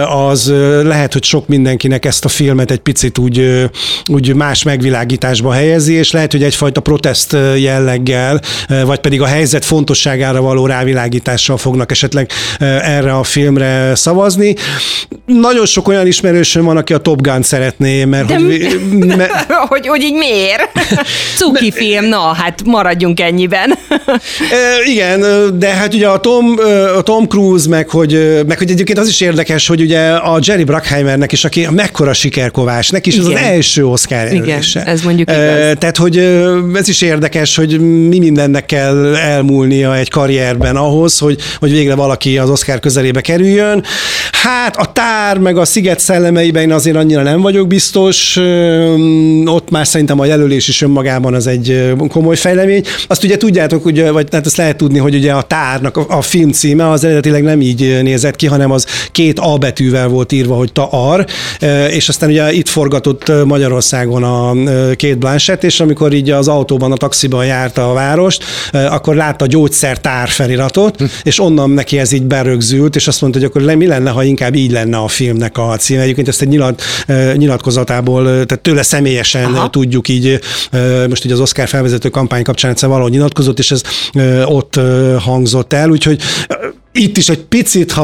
[0.09, 0.53] az
[0.83, 3.71] lehet, hogy sok mindenkinek ezt a filmet egy picit úgy,
[4.13, 8.41] úgy más megvilágításba helyezi, és lehet, hogy egyfajta protest jelleggel,
[8.85, 14.55] vagy pedig a helyzet fontosságára való rávilágítással fognak esetleg erre a filmre szavazni.
[15.27, 18.81] Nagyon sok olyan ismerősöm van, aki a Top Gun szeretné, mert De hogy,
[19.17, 19.53] mert...
[19.69, 19.87] hogy...
[19.87, 20.71] hogy így miért?
[21.39, 23.75] Cuki film, na, hát maradjunk ennyiben.
[24.93, 25.21] igen,
[25.59, 26.55] de hát ugye a Tom,
[26.97, 30.65] a Tom Cruise, meg hogy, meg hogy egyébként az is érdekes, hogy ugye a Jerry
[30.65, 33.27] Bruckheimernek is, aki mekkora sikerkovás, neki is igen.
[33.27, 35.77] az, az első Oscar Igen, ez mondjuk igaz.
[35.79, 36.17] Tehát, hogy
[36.75, 42.39] ez is érdekes, hogy mi mindennek kell elmúlnia egy karrierben ahhoz, hogy, hogy végre valaki
[42.39, 43.85] az Oscar közelébe kerüljön.
[44.33, 48.37] Hát a tár, meg a sziget szellemeiben azért annyira nem vagyok biztos.
[49.45, 52.83] Ott már szerintem a jelölés is önmagában az egy komoly fejlemény.
[53.07, 56.23] Azt ugye tudjátok, ugye, vagy hát ezt lehet tudni, hogy ugye a tárnak a, a
[56.23, 60.55] film címe az eredetileg nem így nézett ki, hanem az két A betűvel volt írva,
[60.55, 61.27] hogy Taar,
[61.91, 64.53] és aztán ugye itt forgatott Magyarországon a
[64.97, 69.49] két Blanchett, és amikor így az autóban, a taxiban járta a várost, akkor látta a
[69.49, 74.11] gyógyszertár feliratot, és onnan neki ez így berögzült, és azt mondta, hogy akkor mi lenne,
[74.11, 76.01] ha inkább így lenne a filmnek a címe.
[76.01, 76.83] Egyébként ezt egy nyilat,
[77.37, 79.71] nyilatkozatából, tehát tőle személyesen Aha.
[79.71, 80.41] tudjuk így,
[81.09, 83.83] most így az Oscar felvezető kampány kapcsán egyszer valahogy nyilatkozott, és ez
[84.45, 84.81] ott
[85.19, 86.23] hangzott el, úgyhogy
[86.97, 88.03] itt is egy picit, ha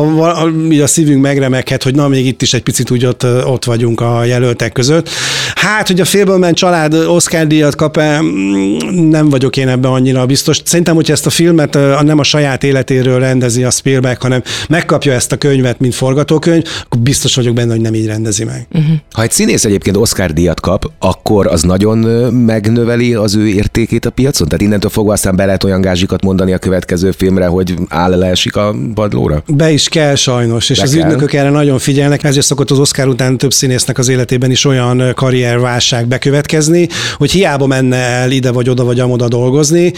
[0.83, 4.25] a szívünk megremeghet, hogy na, még itt is egy picit úgy ott, ott vagyunk a
[4.25, 5.09] jelöltek között.
[5.55, 8.77] Hát, hogy a Félbelmen család Oscar díjat kap-e, mm,
[9.09, 10.61] nem vagyok én ebben annyira biztos.
[10.65, 15.33] Szerintem, hogy ezt a filmet nem a saját életéről rendezi a Spielberg, hanem megkapja ezt
[15.33, 18.67] a könyvet, mint forgatókönyv, akkor biztos vagyok benne, hogy nem így rendezi meg.
[18.73, 18.97] Uh-huh.
[19.13, 21.99] Ha egy színész egyébként Oscar díjat kap, akkor az nagyon
[22.33, 24.49] megnöveli az ő értékét a piacon?
[24.49, 28.57] Tehát innentől fogva aztán be lehet olyan gázsikat mondani a következő filmre, hogy áll leesik
[28.57, 29.43] a padlóra?
[29.47, 31.01] Be is kell sajnos, és Be az kell.
[31.01, 35.13] ügynökök erre nagyon figyelnek, ezért szokott az Oscar után több színésznek az életében is olyan
[35.15, 39.93] karrierválság bekövetkezni, hogy hiába menne el ide vagy oda vagy amoda dolgozni,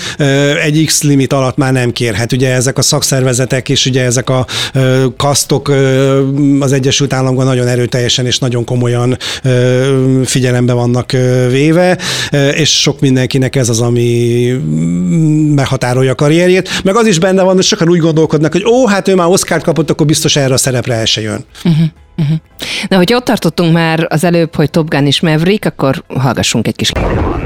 [0.64, 2.32] egy X limit alatt már nem kérhet.
[2.32, 4.46] Ugye ezek a szakszervezetek és ugye ezek a
[5.16, 5.72] kasztok
[6.60, 9.16] az Egyesült Államokban nagyon erőteljesen és nagyon komolyan
[10.24, 11.12] figyelembe vannak
[11.50, 11.98] véve,
[12.54, 14.52] és sok mindenkinek ez az, ami
[15.54, 16.68] meghatárolja a karrierjét.
[16.84, 19.62] Meg az is benne van, hogy sokan úgy gondolkodnak, hogy ó, hát ő már Oscar
[19.62, 21.44] kapott, akkor biztos erre a szerepre el se jön.
[21.64, 21.86] Uh-huh.
[22.16, 22.36] Uh-huh.
[22.88, 26.76] Na, hogy ott tartottunk már az előbb, hogy Top Gun is Maverick, akkor hallgassunk egy
[26.76, 26.92] kis...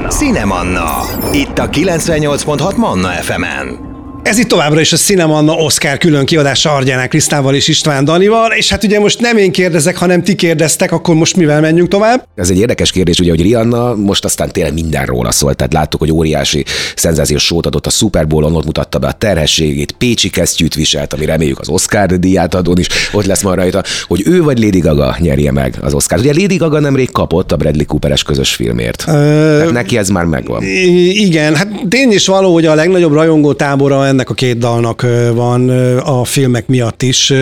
[0.09, 1.01] Cinemanna.
[1.31, 3.88] Itt a 98.6 Manna FM-en.
[4.23, 8.69] Ez itt továbbra is a Cinemanna Oscar külön kiadása Argyánák Krisztával és István Danival, és
[8.69, 12.27] hát ugye most nem én kérdezek, hanem ti kérdeztek, akkor most mivel menjünk tovább?
[12.35, 15.99] Ez egy érdekes kérdés, ugye, hogy Rihanna most aztán tényleg minden róla szólt, tehát láttuk,
[15.99, 16.65] hogy óriási
[16.95, 21.25] szenzációs sót adott a Super Bowl-on, ott mutatta be a terhességét, Pécsi kesztyűt viselt, ami
[21.25, 25.15] reméljük az Oscar díját adón is ott lesz majd rajta, hogy ő vagy Lady Gaga
[25.19, 26.19] nyerje meg az Oscar.
[26.19, 29.03] Ugye Lady Gaga nemrég kapott a Bradley Cooperes közös filmért.
[29.07, 29.71] Ö...
[29.71, 30.63] neki ez már megvan.
[30.63, 35.69] Igen, hát tény is való, hogy a legnagyobb rajongó tábora ennek a két dalnak van
[35.99, 37.33] a filmek miatt is.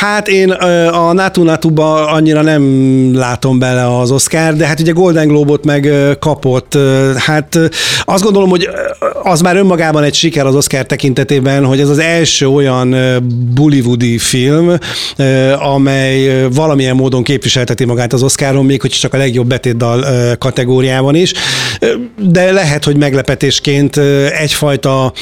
[0.00, 0.50] Hát én
[0.90, 2.62] a Natu Natuba annyira nem
[3.14, 6.78] látom bele az Oscar, de hát ugye Golden Globot meg kapott.
[7.16, 7.58] Hát
[8.04, 8.68] azt gondolom, hogy
[9.22, 12.96] az már önmagában egy siker az Oscar tekintetében, hogy ez az első olyan
[13.54, 14.72] bollywoodi film,
[15.58, 20.04] amely valamilyen módon képviselteti magát az Oscaron, még hogy csak a legjobb betétdal
[20.38, 21.32] kategóriában is.
[22.16, 23.96] De lehet, hogy meglepetésként
[24.38, 25.12] egyfajta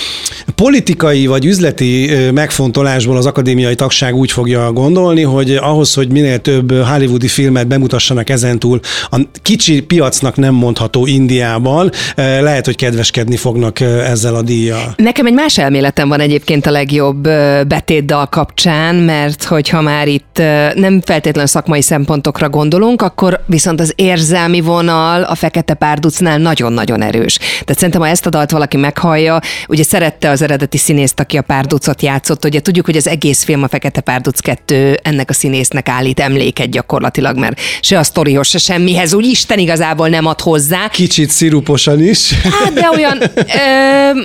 [0.57, 6.73] politikai vagy üzleti megfontolásból az akadémiai tagság úgy fogja gondolni, hogy ahhoz, hogy minél több
[6.73, 8.81] hollywoodi filmet bemutassanak ezentúl
[9.11, 14.95] a kicsi piacnak nem mondható Indiában, lehet, hogy kedveskedni fognak ezzel a díjjal.
[14.97, 17.23] Nekem egy más elméletem van egyébként a legjobb
[17.69, 20.43] betétdal kapcsán, mert hogyha már itt
[20.75, 27.37] nem feltétlenül szakmai szempontokra gondolunk, akkor viszont az érzelmi vonal a Fekete Párducnál nagyon-nagyon erős.
[27.37, 31.43] Tehát szerintem, ha ezt a dalt valaki meghallja, ugye szerette az eredeti színészt, aki a
[31.43, 32.45] párducot játszott.
[32.45, 36.71] Ugye tudjuk, hogy az egész film a Fekete Párduc 2 ennek a színésznek állít emléket
[36.71, 40.89] gyakorlatilag, mert se a sztorihoz, se semmihez úgy Isten igazából nem ad hozzá.
[40.89, 42.33] Kicsit sziruposan is.
[42.33, 44.21] Hát, de olyan ö,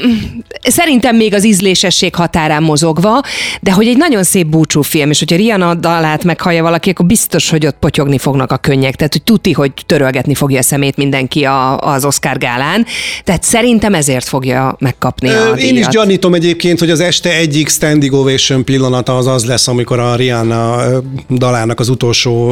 [0.64, 3.22] szerintem még az ízlésesség határán mozogva,
[3.62, 7.66] de hogy egy nagyon szép búcsúfilm, és hogyha Rihanna dalát meghallja valaki, akkor biztos, hogy
[7.66, 8.96] ott potyogni fognak a könnyek.
[8.96, 12.86] Tehát, hogy tuti, hogy törölgetni fogja a szemét mindenki a, az Oscar gálán.
[13.24, 15.60] Tehát szerintem ezért fogja megkapni a díjat.
[15.60, 20.00] Én is gyanítom egyébként, hogy az este egyik standing ovation pillanata az az lesz, amikor
[20.00, 20.84] a Rihanna
[21.30, 22.48] dalának az utolsó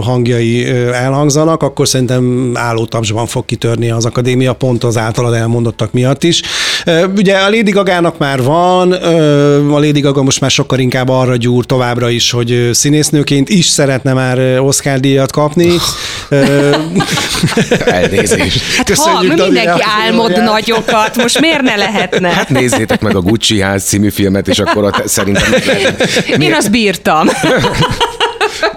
[0.00, 6.42] hangjai elhangzanak, akkor szerintem állótapsban fog kitörni az akadémia pont az általad elmondottak miatt is.
[7.16, 8.92] Ugye a Lady Gaga-nak már van,
[9.72, 14.12] a Lady Gaga most már sokkal inkább arra gyúr továbbra is, hogy színésznőként is szeretne
[14.12, 15.70] már Oscar díjat kapni.
[17.84, 18.62] Elnézést.
[18.76, 22.28] Hát ha mindenki álmod nagyokat, most miért ne lehetne?
[22.28, 25.54] Hát nézzétek meg a Gucci ház című filmet, és akkor ott szerintem...
[26.38, 27.28] Én azt bírtam.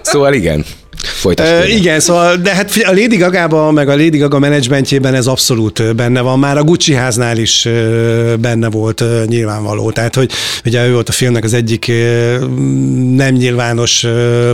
[0.01, 0.65] szóval igen.
[1.03, 1.51] Folytasd.
[1.51, 5.95] Uh, igen, szóval, de hát a Lady gaga meg a Lady Gaga menedzsmentjében ez abszolút
[5.95, 6.39] benne van.
[6.39, 7.67] Már a Gucci háznál is
[8.39, 9.91] benne volt nyilvánvaló.
[9.91, 10.31] Tehát, hogy
[10.65, 11.91] ugye ő volt a filmnek az egyik
[13.15, 14.05] nem nyilvános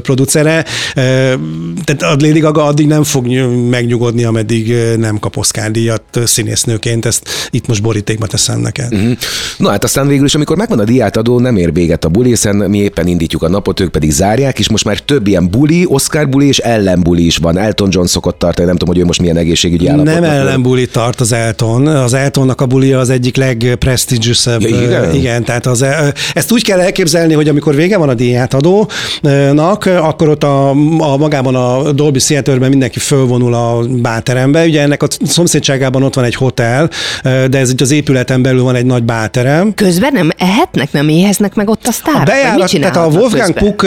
[0.02, 0.66] producere.
[0.94, 3.28] Tehát a Lady Gaga addig nem fog
[3.70, 7.06] megnyugodni, ameddig nem kap Oscar díjat színésznőként.
[7.06, 8.94] Ezt itt most borítékba teszem neked.
[8.94, 9.12] Uh-huh.
[9.58, 12.56] Na hát aztán végül is, amikor megvan a diátadó, nem ér véget a buli, hiszen
[12.56, 16.30] mi éppen indítjuk a napot, ők pedig zárják, és most már több ilyen buli, Oscar
[16.30, 17.58] buli és ellenbuli is van.
[17.58, 20.22] Elton John szokott tartani, nem tudom, hogy ő most milyen egészségügyi állapotban.
[20.22, 21.88] Nem ellenbuli tart az Elton.
[21.88, 24.62] Az Eltonnak a bulia az egyik legprestigiousabb.
[24.62, 25.16] Ja, igen?
[25.16, 25.86] igen, tehát az,
[26.34, 31.56] ezt úgy kell elképzelni, hogy amikor vége van a díjátadónak, akkor ott a, a magában
[31.56, 34.64] a Dolby Theaterben mindenki fölvonul a báterembe.
[34.64, 36.90] Ugye ennek a szomszédságában ott van egy hotel,
[37.24, 39.74] de ez itt az épületen belül van egy nagy báterem.
[39.74, 42.22] Közben nem ehetnek, nem éheznek meg ott a sztárok?
[42.22, 43.84] A bejárat, tehát a Wolfgang Puck,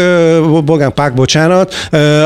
[0.51, 1.75] Wolfgang Puck, bocsánat,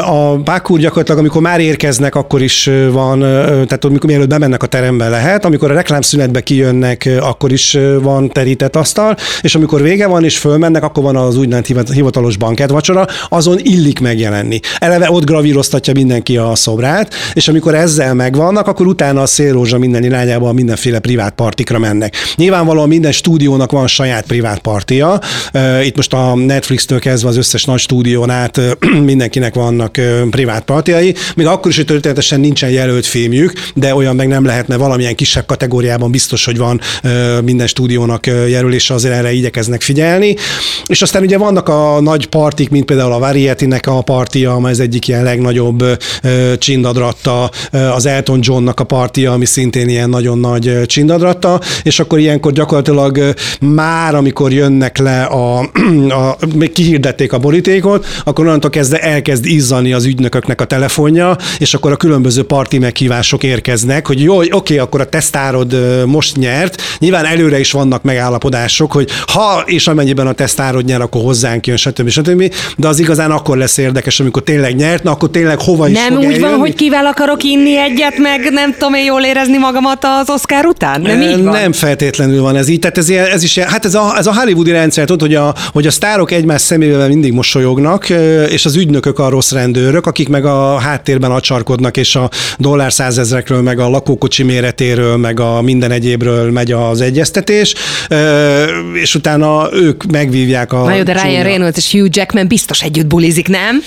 [0.06, 5.08] a Bakúr gyakorlatilag, amikor már érkeznek, akkor is van, tehát amikor mielőtt bemennek a terembe
[5.08, 10.38] lehet, amikor a reklámszünetbe kijönnek, akkor is van terített asztal, és amikor vége van és
[10.38, 12.36] fölmennek, akkor van az úgynevezett hivatalos
[12.68, 14.60] vacsora, azon illik megjelenni.
[14.78, 20.04] Eleve ott gravíroztatja mindenki a szobrát, és amikor ezzel megvannak, akkor utána a szélrózsa minden
[20.04, 22.14] irányába mindenféle privát partikra mennek.
[22.36, 25.20] Nyilvánvalóan minden stúdiónak van saját privát partia.
[25.82, 28.60] Itt most a Netflix-től kezdve az összes nagy stúdión át
[29.10, 29.96] mindenkinek vannak
[30.30, 34.76] privát partiai, még akkor is, hogy történetesen nincsen jelölt filmjük, de olyan meg nem lehetne
[34.76, 36.80] valamilyen kisebb kategóriában biztos, hogy van
[37.44, 40.36] minden stúdiónak jelölése, azért erre igyekeznek figyelni.
[40.86, 44.80] És aztán ugye vannak a nagy partik, mint például a Variety-nek a partia, amely az
[44.80, 45.84] egyik ilyen legnagyobb
[46.58, 52.52] csindadratta, az Elton Johnnak a partia, ami szintén ilyen nagyon nagy csindadratta, és akkor ilyenkor
[52.52, 55.60] gyakorlatilag már, amikor jönnek le a,
[56.20, 61.74] a még kihirdették a borítékot, akkor onnantól kezdve elkezd izzani az ügynököknek a telefonja, és
[61.74, 65.76] akkor a különböző parti meghívások érkeznek, hogy jó, oké, akkor a tesztárod
[66.06, 66.82] most nyert.
[66.98, 71.76] Nyilván előre is vannak megállapodások, hogy ha és amennyiben a tesztárod nyer, akkor hozzánk jön,
[71.76, 72.08] stb.
[72.08, 72.54] stb.
[72.76, 76.16] De az igazán akkor lesz érdekes, amikor tényleg nyert, na akkor tényleg hova is Nem
[76.16, 76.42] úgy eljönni.
[76.42, 80.66] van, hogy kivel akarok inni egyet, meg nem tudom én jól érezni magamat az Oscar
[80.66, 81.00] után?
[81.00, 81.52] Nem így van?
[81.52, 82.78] Nem feltétlenül van ez így.
[82.78, 85.86] Tehát ez, ez is hát ez a, ez a hollywoodi rendszer, tudod, hogy a, hogy
[85.86, 88.08] a sztárok egymás szemével mindig mosolyognak,
[88.48, 93.62] és az ügynökök a rossz rendőrök, akik meg a háttérben acsarkodnak, és a dollár százezrekről,
[93.62, 97.74] meg a lakókocsi méretéről, meg a minden egyébről megy az egyeztetés,
[99.02, 102.82] és utána ők megvívják a Na jó, de Ryan csúnya- Reynolds és Hugh Jackman biztos
[102.82, 103.82] együtt bulizik, nem?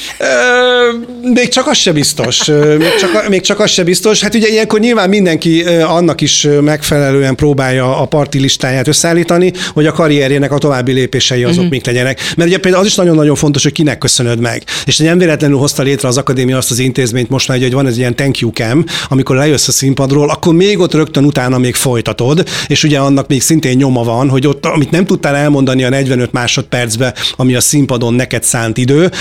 [1.34, 2.46] Még csak az se biztos.
[2.78, 4.22] Még csak, még csak az se biztos.
[4.22, 9.92] Hát ugye ilyenkor nyilván mindenki annak is megfelelően próbálja a parti listáját összeállítani, hogy a
[9.92, 11.70] karrierjének a további lépései azok mm-hmm.
[11.70, 12.20] mik legyenek.
[12.36, 14.64] Mert ugye például az is nagyon-nagyon fontos, hogy kinek köszönöd meg.
[14.86, 17.98] És nem véletlenül hozta létre az akadémia azt az intézményt most már, hogy van ez
[17.98, 22.48] ilyen thank you cam, amikor lejössz a színpadról, akkor még ott rögtön utána még folytatod,
[22.68, 26.32] és ugye annak még szintén nyoma van, hogy ott, amit nem tudtál elmondani a 45
[26.32, 29.12] másodpercbe, ami a színpadon neked szánt idő,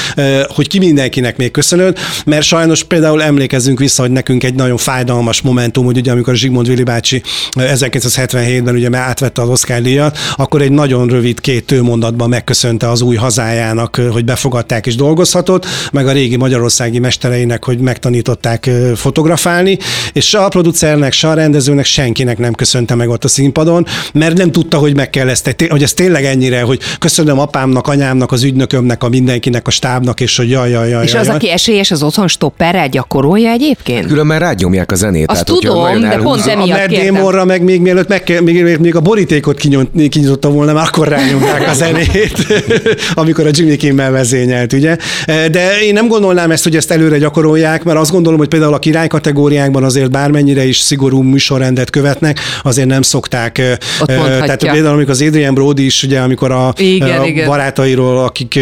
[0.49, 5.41] hogy ki mindenkinek még köszönöd, mert sajnos például emlékezzünk vissza, hogy nekünk egy nagyon fájdalmas
[5.41, 7.23] momentum, hogy ugye amikor Zsigmond Vili bácsi
[7.57, 12.91] ö, 1977-ben ugye már átvette az Oscar díjat, akkor egy nagyon rövid két tőmondatban megköszönte
[12.91, 19.79] az új hazájának, hogy befogadták és dolgozhatott, meg a régi magyarországi mestereinek, hogy megtanították fotografálni,
[20.13, 24.37] és se a producernek, se a rendezőnek, senkinek nem köszönte meg ott a színpadon, mert
[24.37, 28.43] nem tudta, hogy meg kell ezt, hogy ez tényleg ennyire, hogy köszönöm apámnak, anyámnak, az
[28.43, 31.05] ügynökömnek, a mindenkinek, a stábnak, és hogy jaj, jaj, jaj.
[31.05, 31.37] És jaj, az, jaj.
[31.37, 34.07] aki esélyes, az otthon stopperrel gyakorolja egyébként?
[34.07, 35.31] Különben rágyomják a zenét.
[35.31, 37.05] Azt hogyha tudom, de pont emiatt a.
[37.05, 39.61] Damonra meg még mielőtt meg kell, még, még, még a borítékot
[40.09, 42.47] kinyitotta volna, már akkor rányomták a zenét,
[43.15, 44.97] amikor a Jimmy Kimmel vezényelt, ugye.
[45.27, 46.09] De én nem
[46.39, 50.11] gondolnám ezt, hogy ezt előre gyakorolják, mert azt gondolom, hogy például a király kategóriákban azért
[50.11, 53.63] bármennyire is szigorú műsorrendet követnek, azért nem szokták.
[54.01, 54.45] Ott eh, mondhatja.
[54.45, 57.47] Tehát például amikor az Adrian Brody is, ugye, amikor a, Igen, a igen.
[57.47, 58.59] barátairól, akik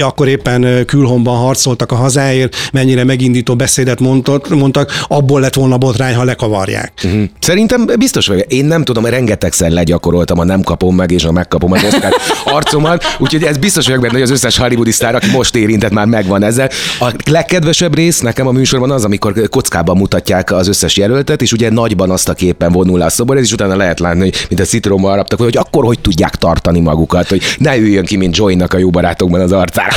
[0.00, 6.14] akkor éppen külhomban harcoltak a hazáért, mennyire megindító beszédet mondott, mondtak, abból lett volna botrány,
[6.14, 6.92] ha lekavarják.
[7.02, 7.22] Mhm.
[7.40, 8.52] Szerintem biztos vagyok.
[8.52, 12.12] Én nem tudom, rengetegszer legyakoroltam a nem kapom meg és a megkapom az Oscar
[12.54, 16.06] arcomat, úgyhogy ez biztos vagyok benne, hogy az összes hollywoodi sztár, aki most érintett, már
[16.06, 16.70] megvan ezzel.
[16.98, 21.70] A legkedvesebb rész nekem a műsorban az, amikor kockában mutatják az összes jelöltet, és ugye
[21.70, 24.64] nagyban azt a képen vonul le a szobor, és utána lehet látni, hogy mint a
[24.64, 28.78] citrommal araptak, hogy akkor hogy tudják tartani magukat, hogy ne üljön ki, mint Joy-nak a
[28.78, 29.94] jó barátokban az arcára.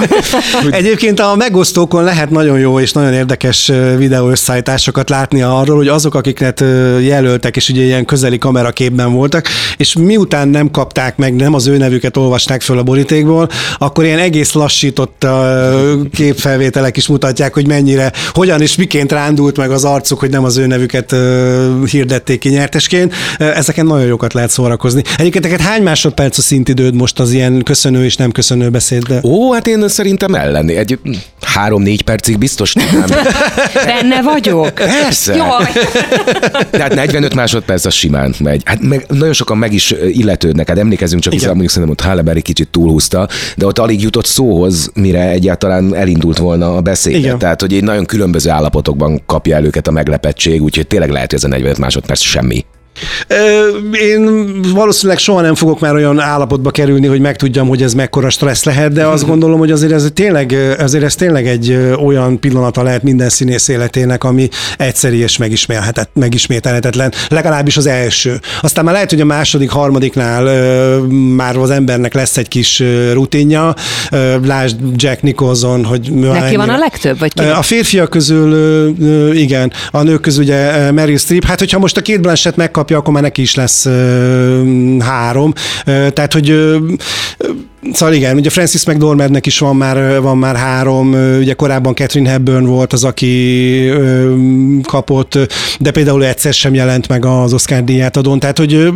[0.70, 6.14] Egyébként a megosztókon lehet nagyon jó és nagyon érdekes videó összeállításokat látni arról, hogy azok,
[6.14, 6.60] akiket
[7.00, 11.76] jelöltek, és ugye ilyen közeli kameraképben voltak, és miután nem kapták meg, nem az ő
[11.76, 13.48] nevüket olvasták föl a borítékból,
[13.78, 16.00] akkor ilyen egész lassított ö,
[16.40, 20.56] képfelvételek is mutatják, hogy mennyire, hogyan és miként rándult meg az arcuk, hogy nem az
[20.56, 21.14] ő nevüket
[21.90, 23.14] hirdették ki nyertesként.
[23.38, 25.02] Ezeken nagyon jókat lehet szórakozni.
[25.16, 29.20] Egyébként neked hány másodperc a szintidőd most az ilyen köszönő és nem köszönő beszédbe?
[29.22, 30.76] Ó, hát én szerintem ellenni.
[30.76, 30.98] Egy
[31.40, 33.04] három-négy percig biztos nem.
[33.86, 34.74] Benne vagyok.
[34.74, 35.34] Persze.
[35.34, 35.72] Jaj.
[36.70, 38.62] Tehát 45 másodperc az simán megy.
[38.64, 40.68] Hát meg, nagyon sokan meg is illetődnek.
[40.68, 41.56] Hát emlékezünk csak vissza, Igen.
[41.56, 46.29] mondjuk szerintem ott Halle Berry kicsit túlhúzta, de ott alig jutott szóhoz, mire egyáltalán elindult
[46.38, 47.14] volna a beszéd.
[47.14, 47.38] Igen.
[47.38, 51.38] Tehát, hogy egy nagyon különböző állapotokban kapja el őket a meglepettség, úgyhogy tényleg lehet, hogy
[51.38, 52.64] ez a 45 másodperc semmi.
[53.92, 58.64] Én valószínűleg soha nem fogok már olyan állapotba kerülni, hogy megtudjam, hogy ez mekkora stressz
[58.64, 63.02] lehet, de azt gondolom, hogy azért ez tényleg, azért ez tényleg egy olyan pillanata lehet
[63.02, 67.12] minden színész életének, ami egyszeri és megismételhetet- megismételhetetlen.
[67.28, 68.40] Legalábbis az első.
[68.60, 70.42] Aztán már lehet, hogy a második, harmadiknál
[71.36, 72.82] már az embernek lesz egy kis
[73.12, 73.74] rutinja.
[74.44, 77.42] Lásd Jack Nicholson, hogy Neki van mennyire- a legtöbb, vagy ki?
[77.44, 81.44] a férfiak közül igen, a nők közül ugye Meryl Streep.
[81.44, 83.86] Hát, hogyha most a két Blanchett megkapja, akkor már neki is lesz
[84.98, 85.52] három.
[85.84, 86.78] Tehát, hogy
[87.92, 92.64] Szóval igen, ugye Francis McDormandnek is van már, van már három, ugye korábban Catherine Hepburn
[92.64, 93.92] volt az, aki
[94.82, 95.38] kapott,
[95.78, 98.92] de például egyszer sem jelent meg az Oscar díját adón, tehát hogy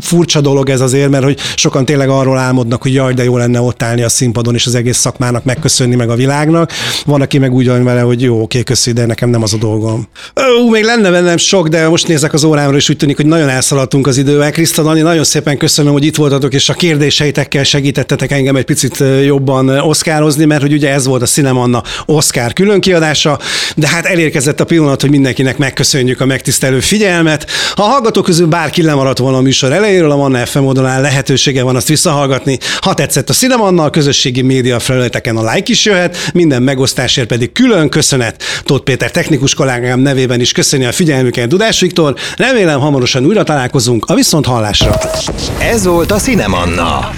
[0.00, 3.60] furcsa dolog ez azért, mert hogy sokan tényleg arról álmodnak, hogy jaj, de jó lenne
[3.60, 6.72] ott állni a színpadon, és az egész szakmának megköszönni meg a világnak.
[7.06, 9.56] Van, aki meg úgy van vele, hogy jó, oké, köszi, de nekem nem az a
[9.56, 10.08] dolgom.
[10.64, 13.48] Ú, még lenne bennem sok, de most nézek az órámra, és úgy tűnik, hogy nagyon
[13.48, 14.50] elszaladtunk az idővel.
[14.50, 18.64] Kriszta Dani, nagyon szépen köszönöm, hogy itt voltatok, és a kérdéseitekkel segítettetek segítettek engem egy
[18.64, 23.38] picit jobban oszkározni, mert hogy ugye ez volt a Cinemanna Oscar különkiadása,
[23.76, 27.46] de hát elérkezett a pillanat, hogy mindenkinek megköszönjük a megtisztelő figyelmet.
[27.74, 31.62] Ha a hallgatók közül bárki lemaradt volna a műsor elejéről, a Manna FM oldalán lehetősége
[31.62, 32.58] van azt visszahallgatni.
[32.80, 37.52] Ha tetszett a Cinemanna, a közösségi média felületeken a like is jöhet, minden megosztásért pedig
[37.52, 38.42] külön köszönet.
[38.62, 42.14] Tóth Péter technikus kollégám nevében is köszöni a figyelmüket Dudás Viktor.
[42.36, 45.00] Remélem hamarosan újra találkozunk a viszont hallásra.
[45.58, 47.10] Ez volt a Cinemanna.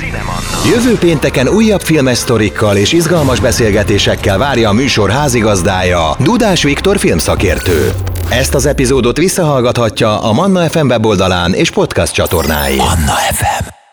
[0.98, 7.92] Pénteken újabb filmes sztorikkal és izgalmas beszélgetésekkel várja a műsor házigazdája, Dudás Viktor filmszakértő.
[8.28, 12.76] Ezt az epizódot visszahallgathatja a Manna FM weboldalán és podcast csatornáin.
[12.76, 13.85] Manna FM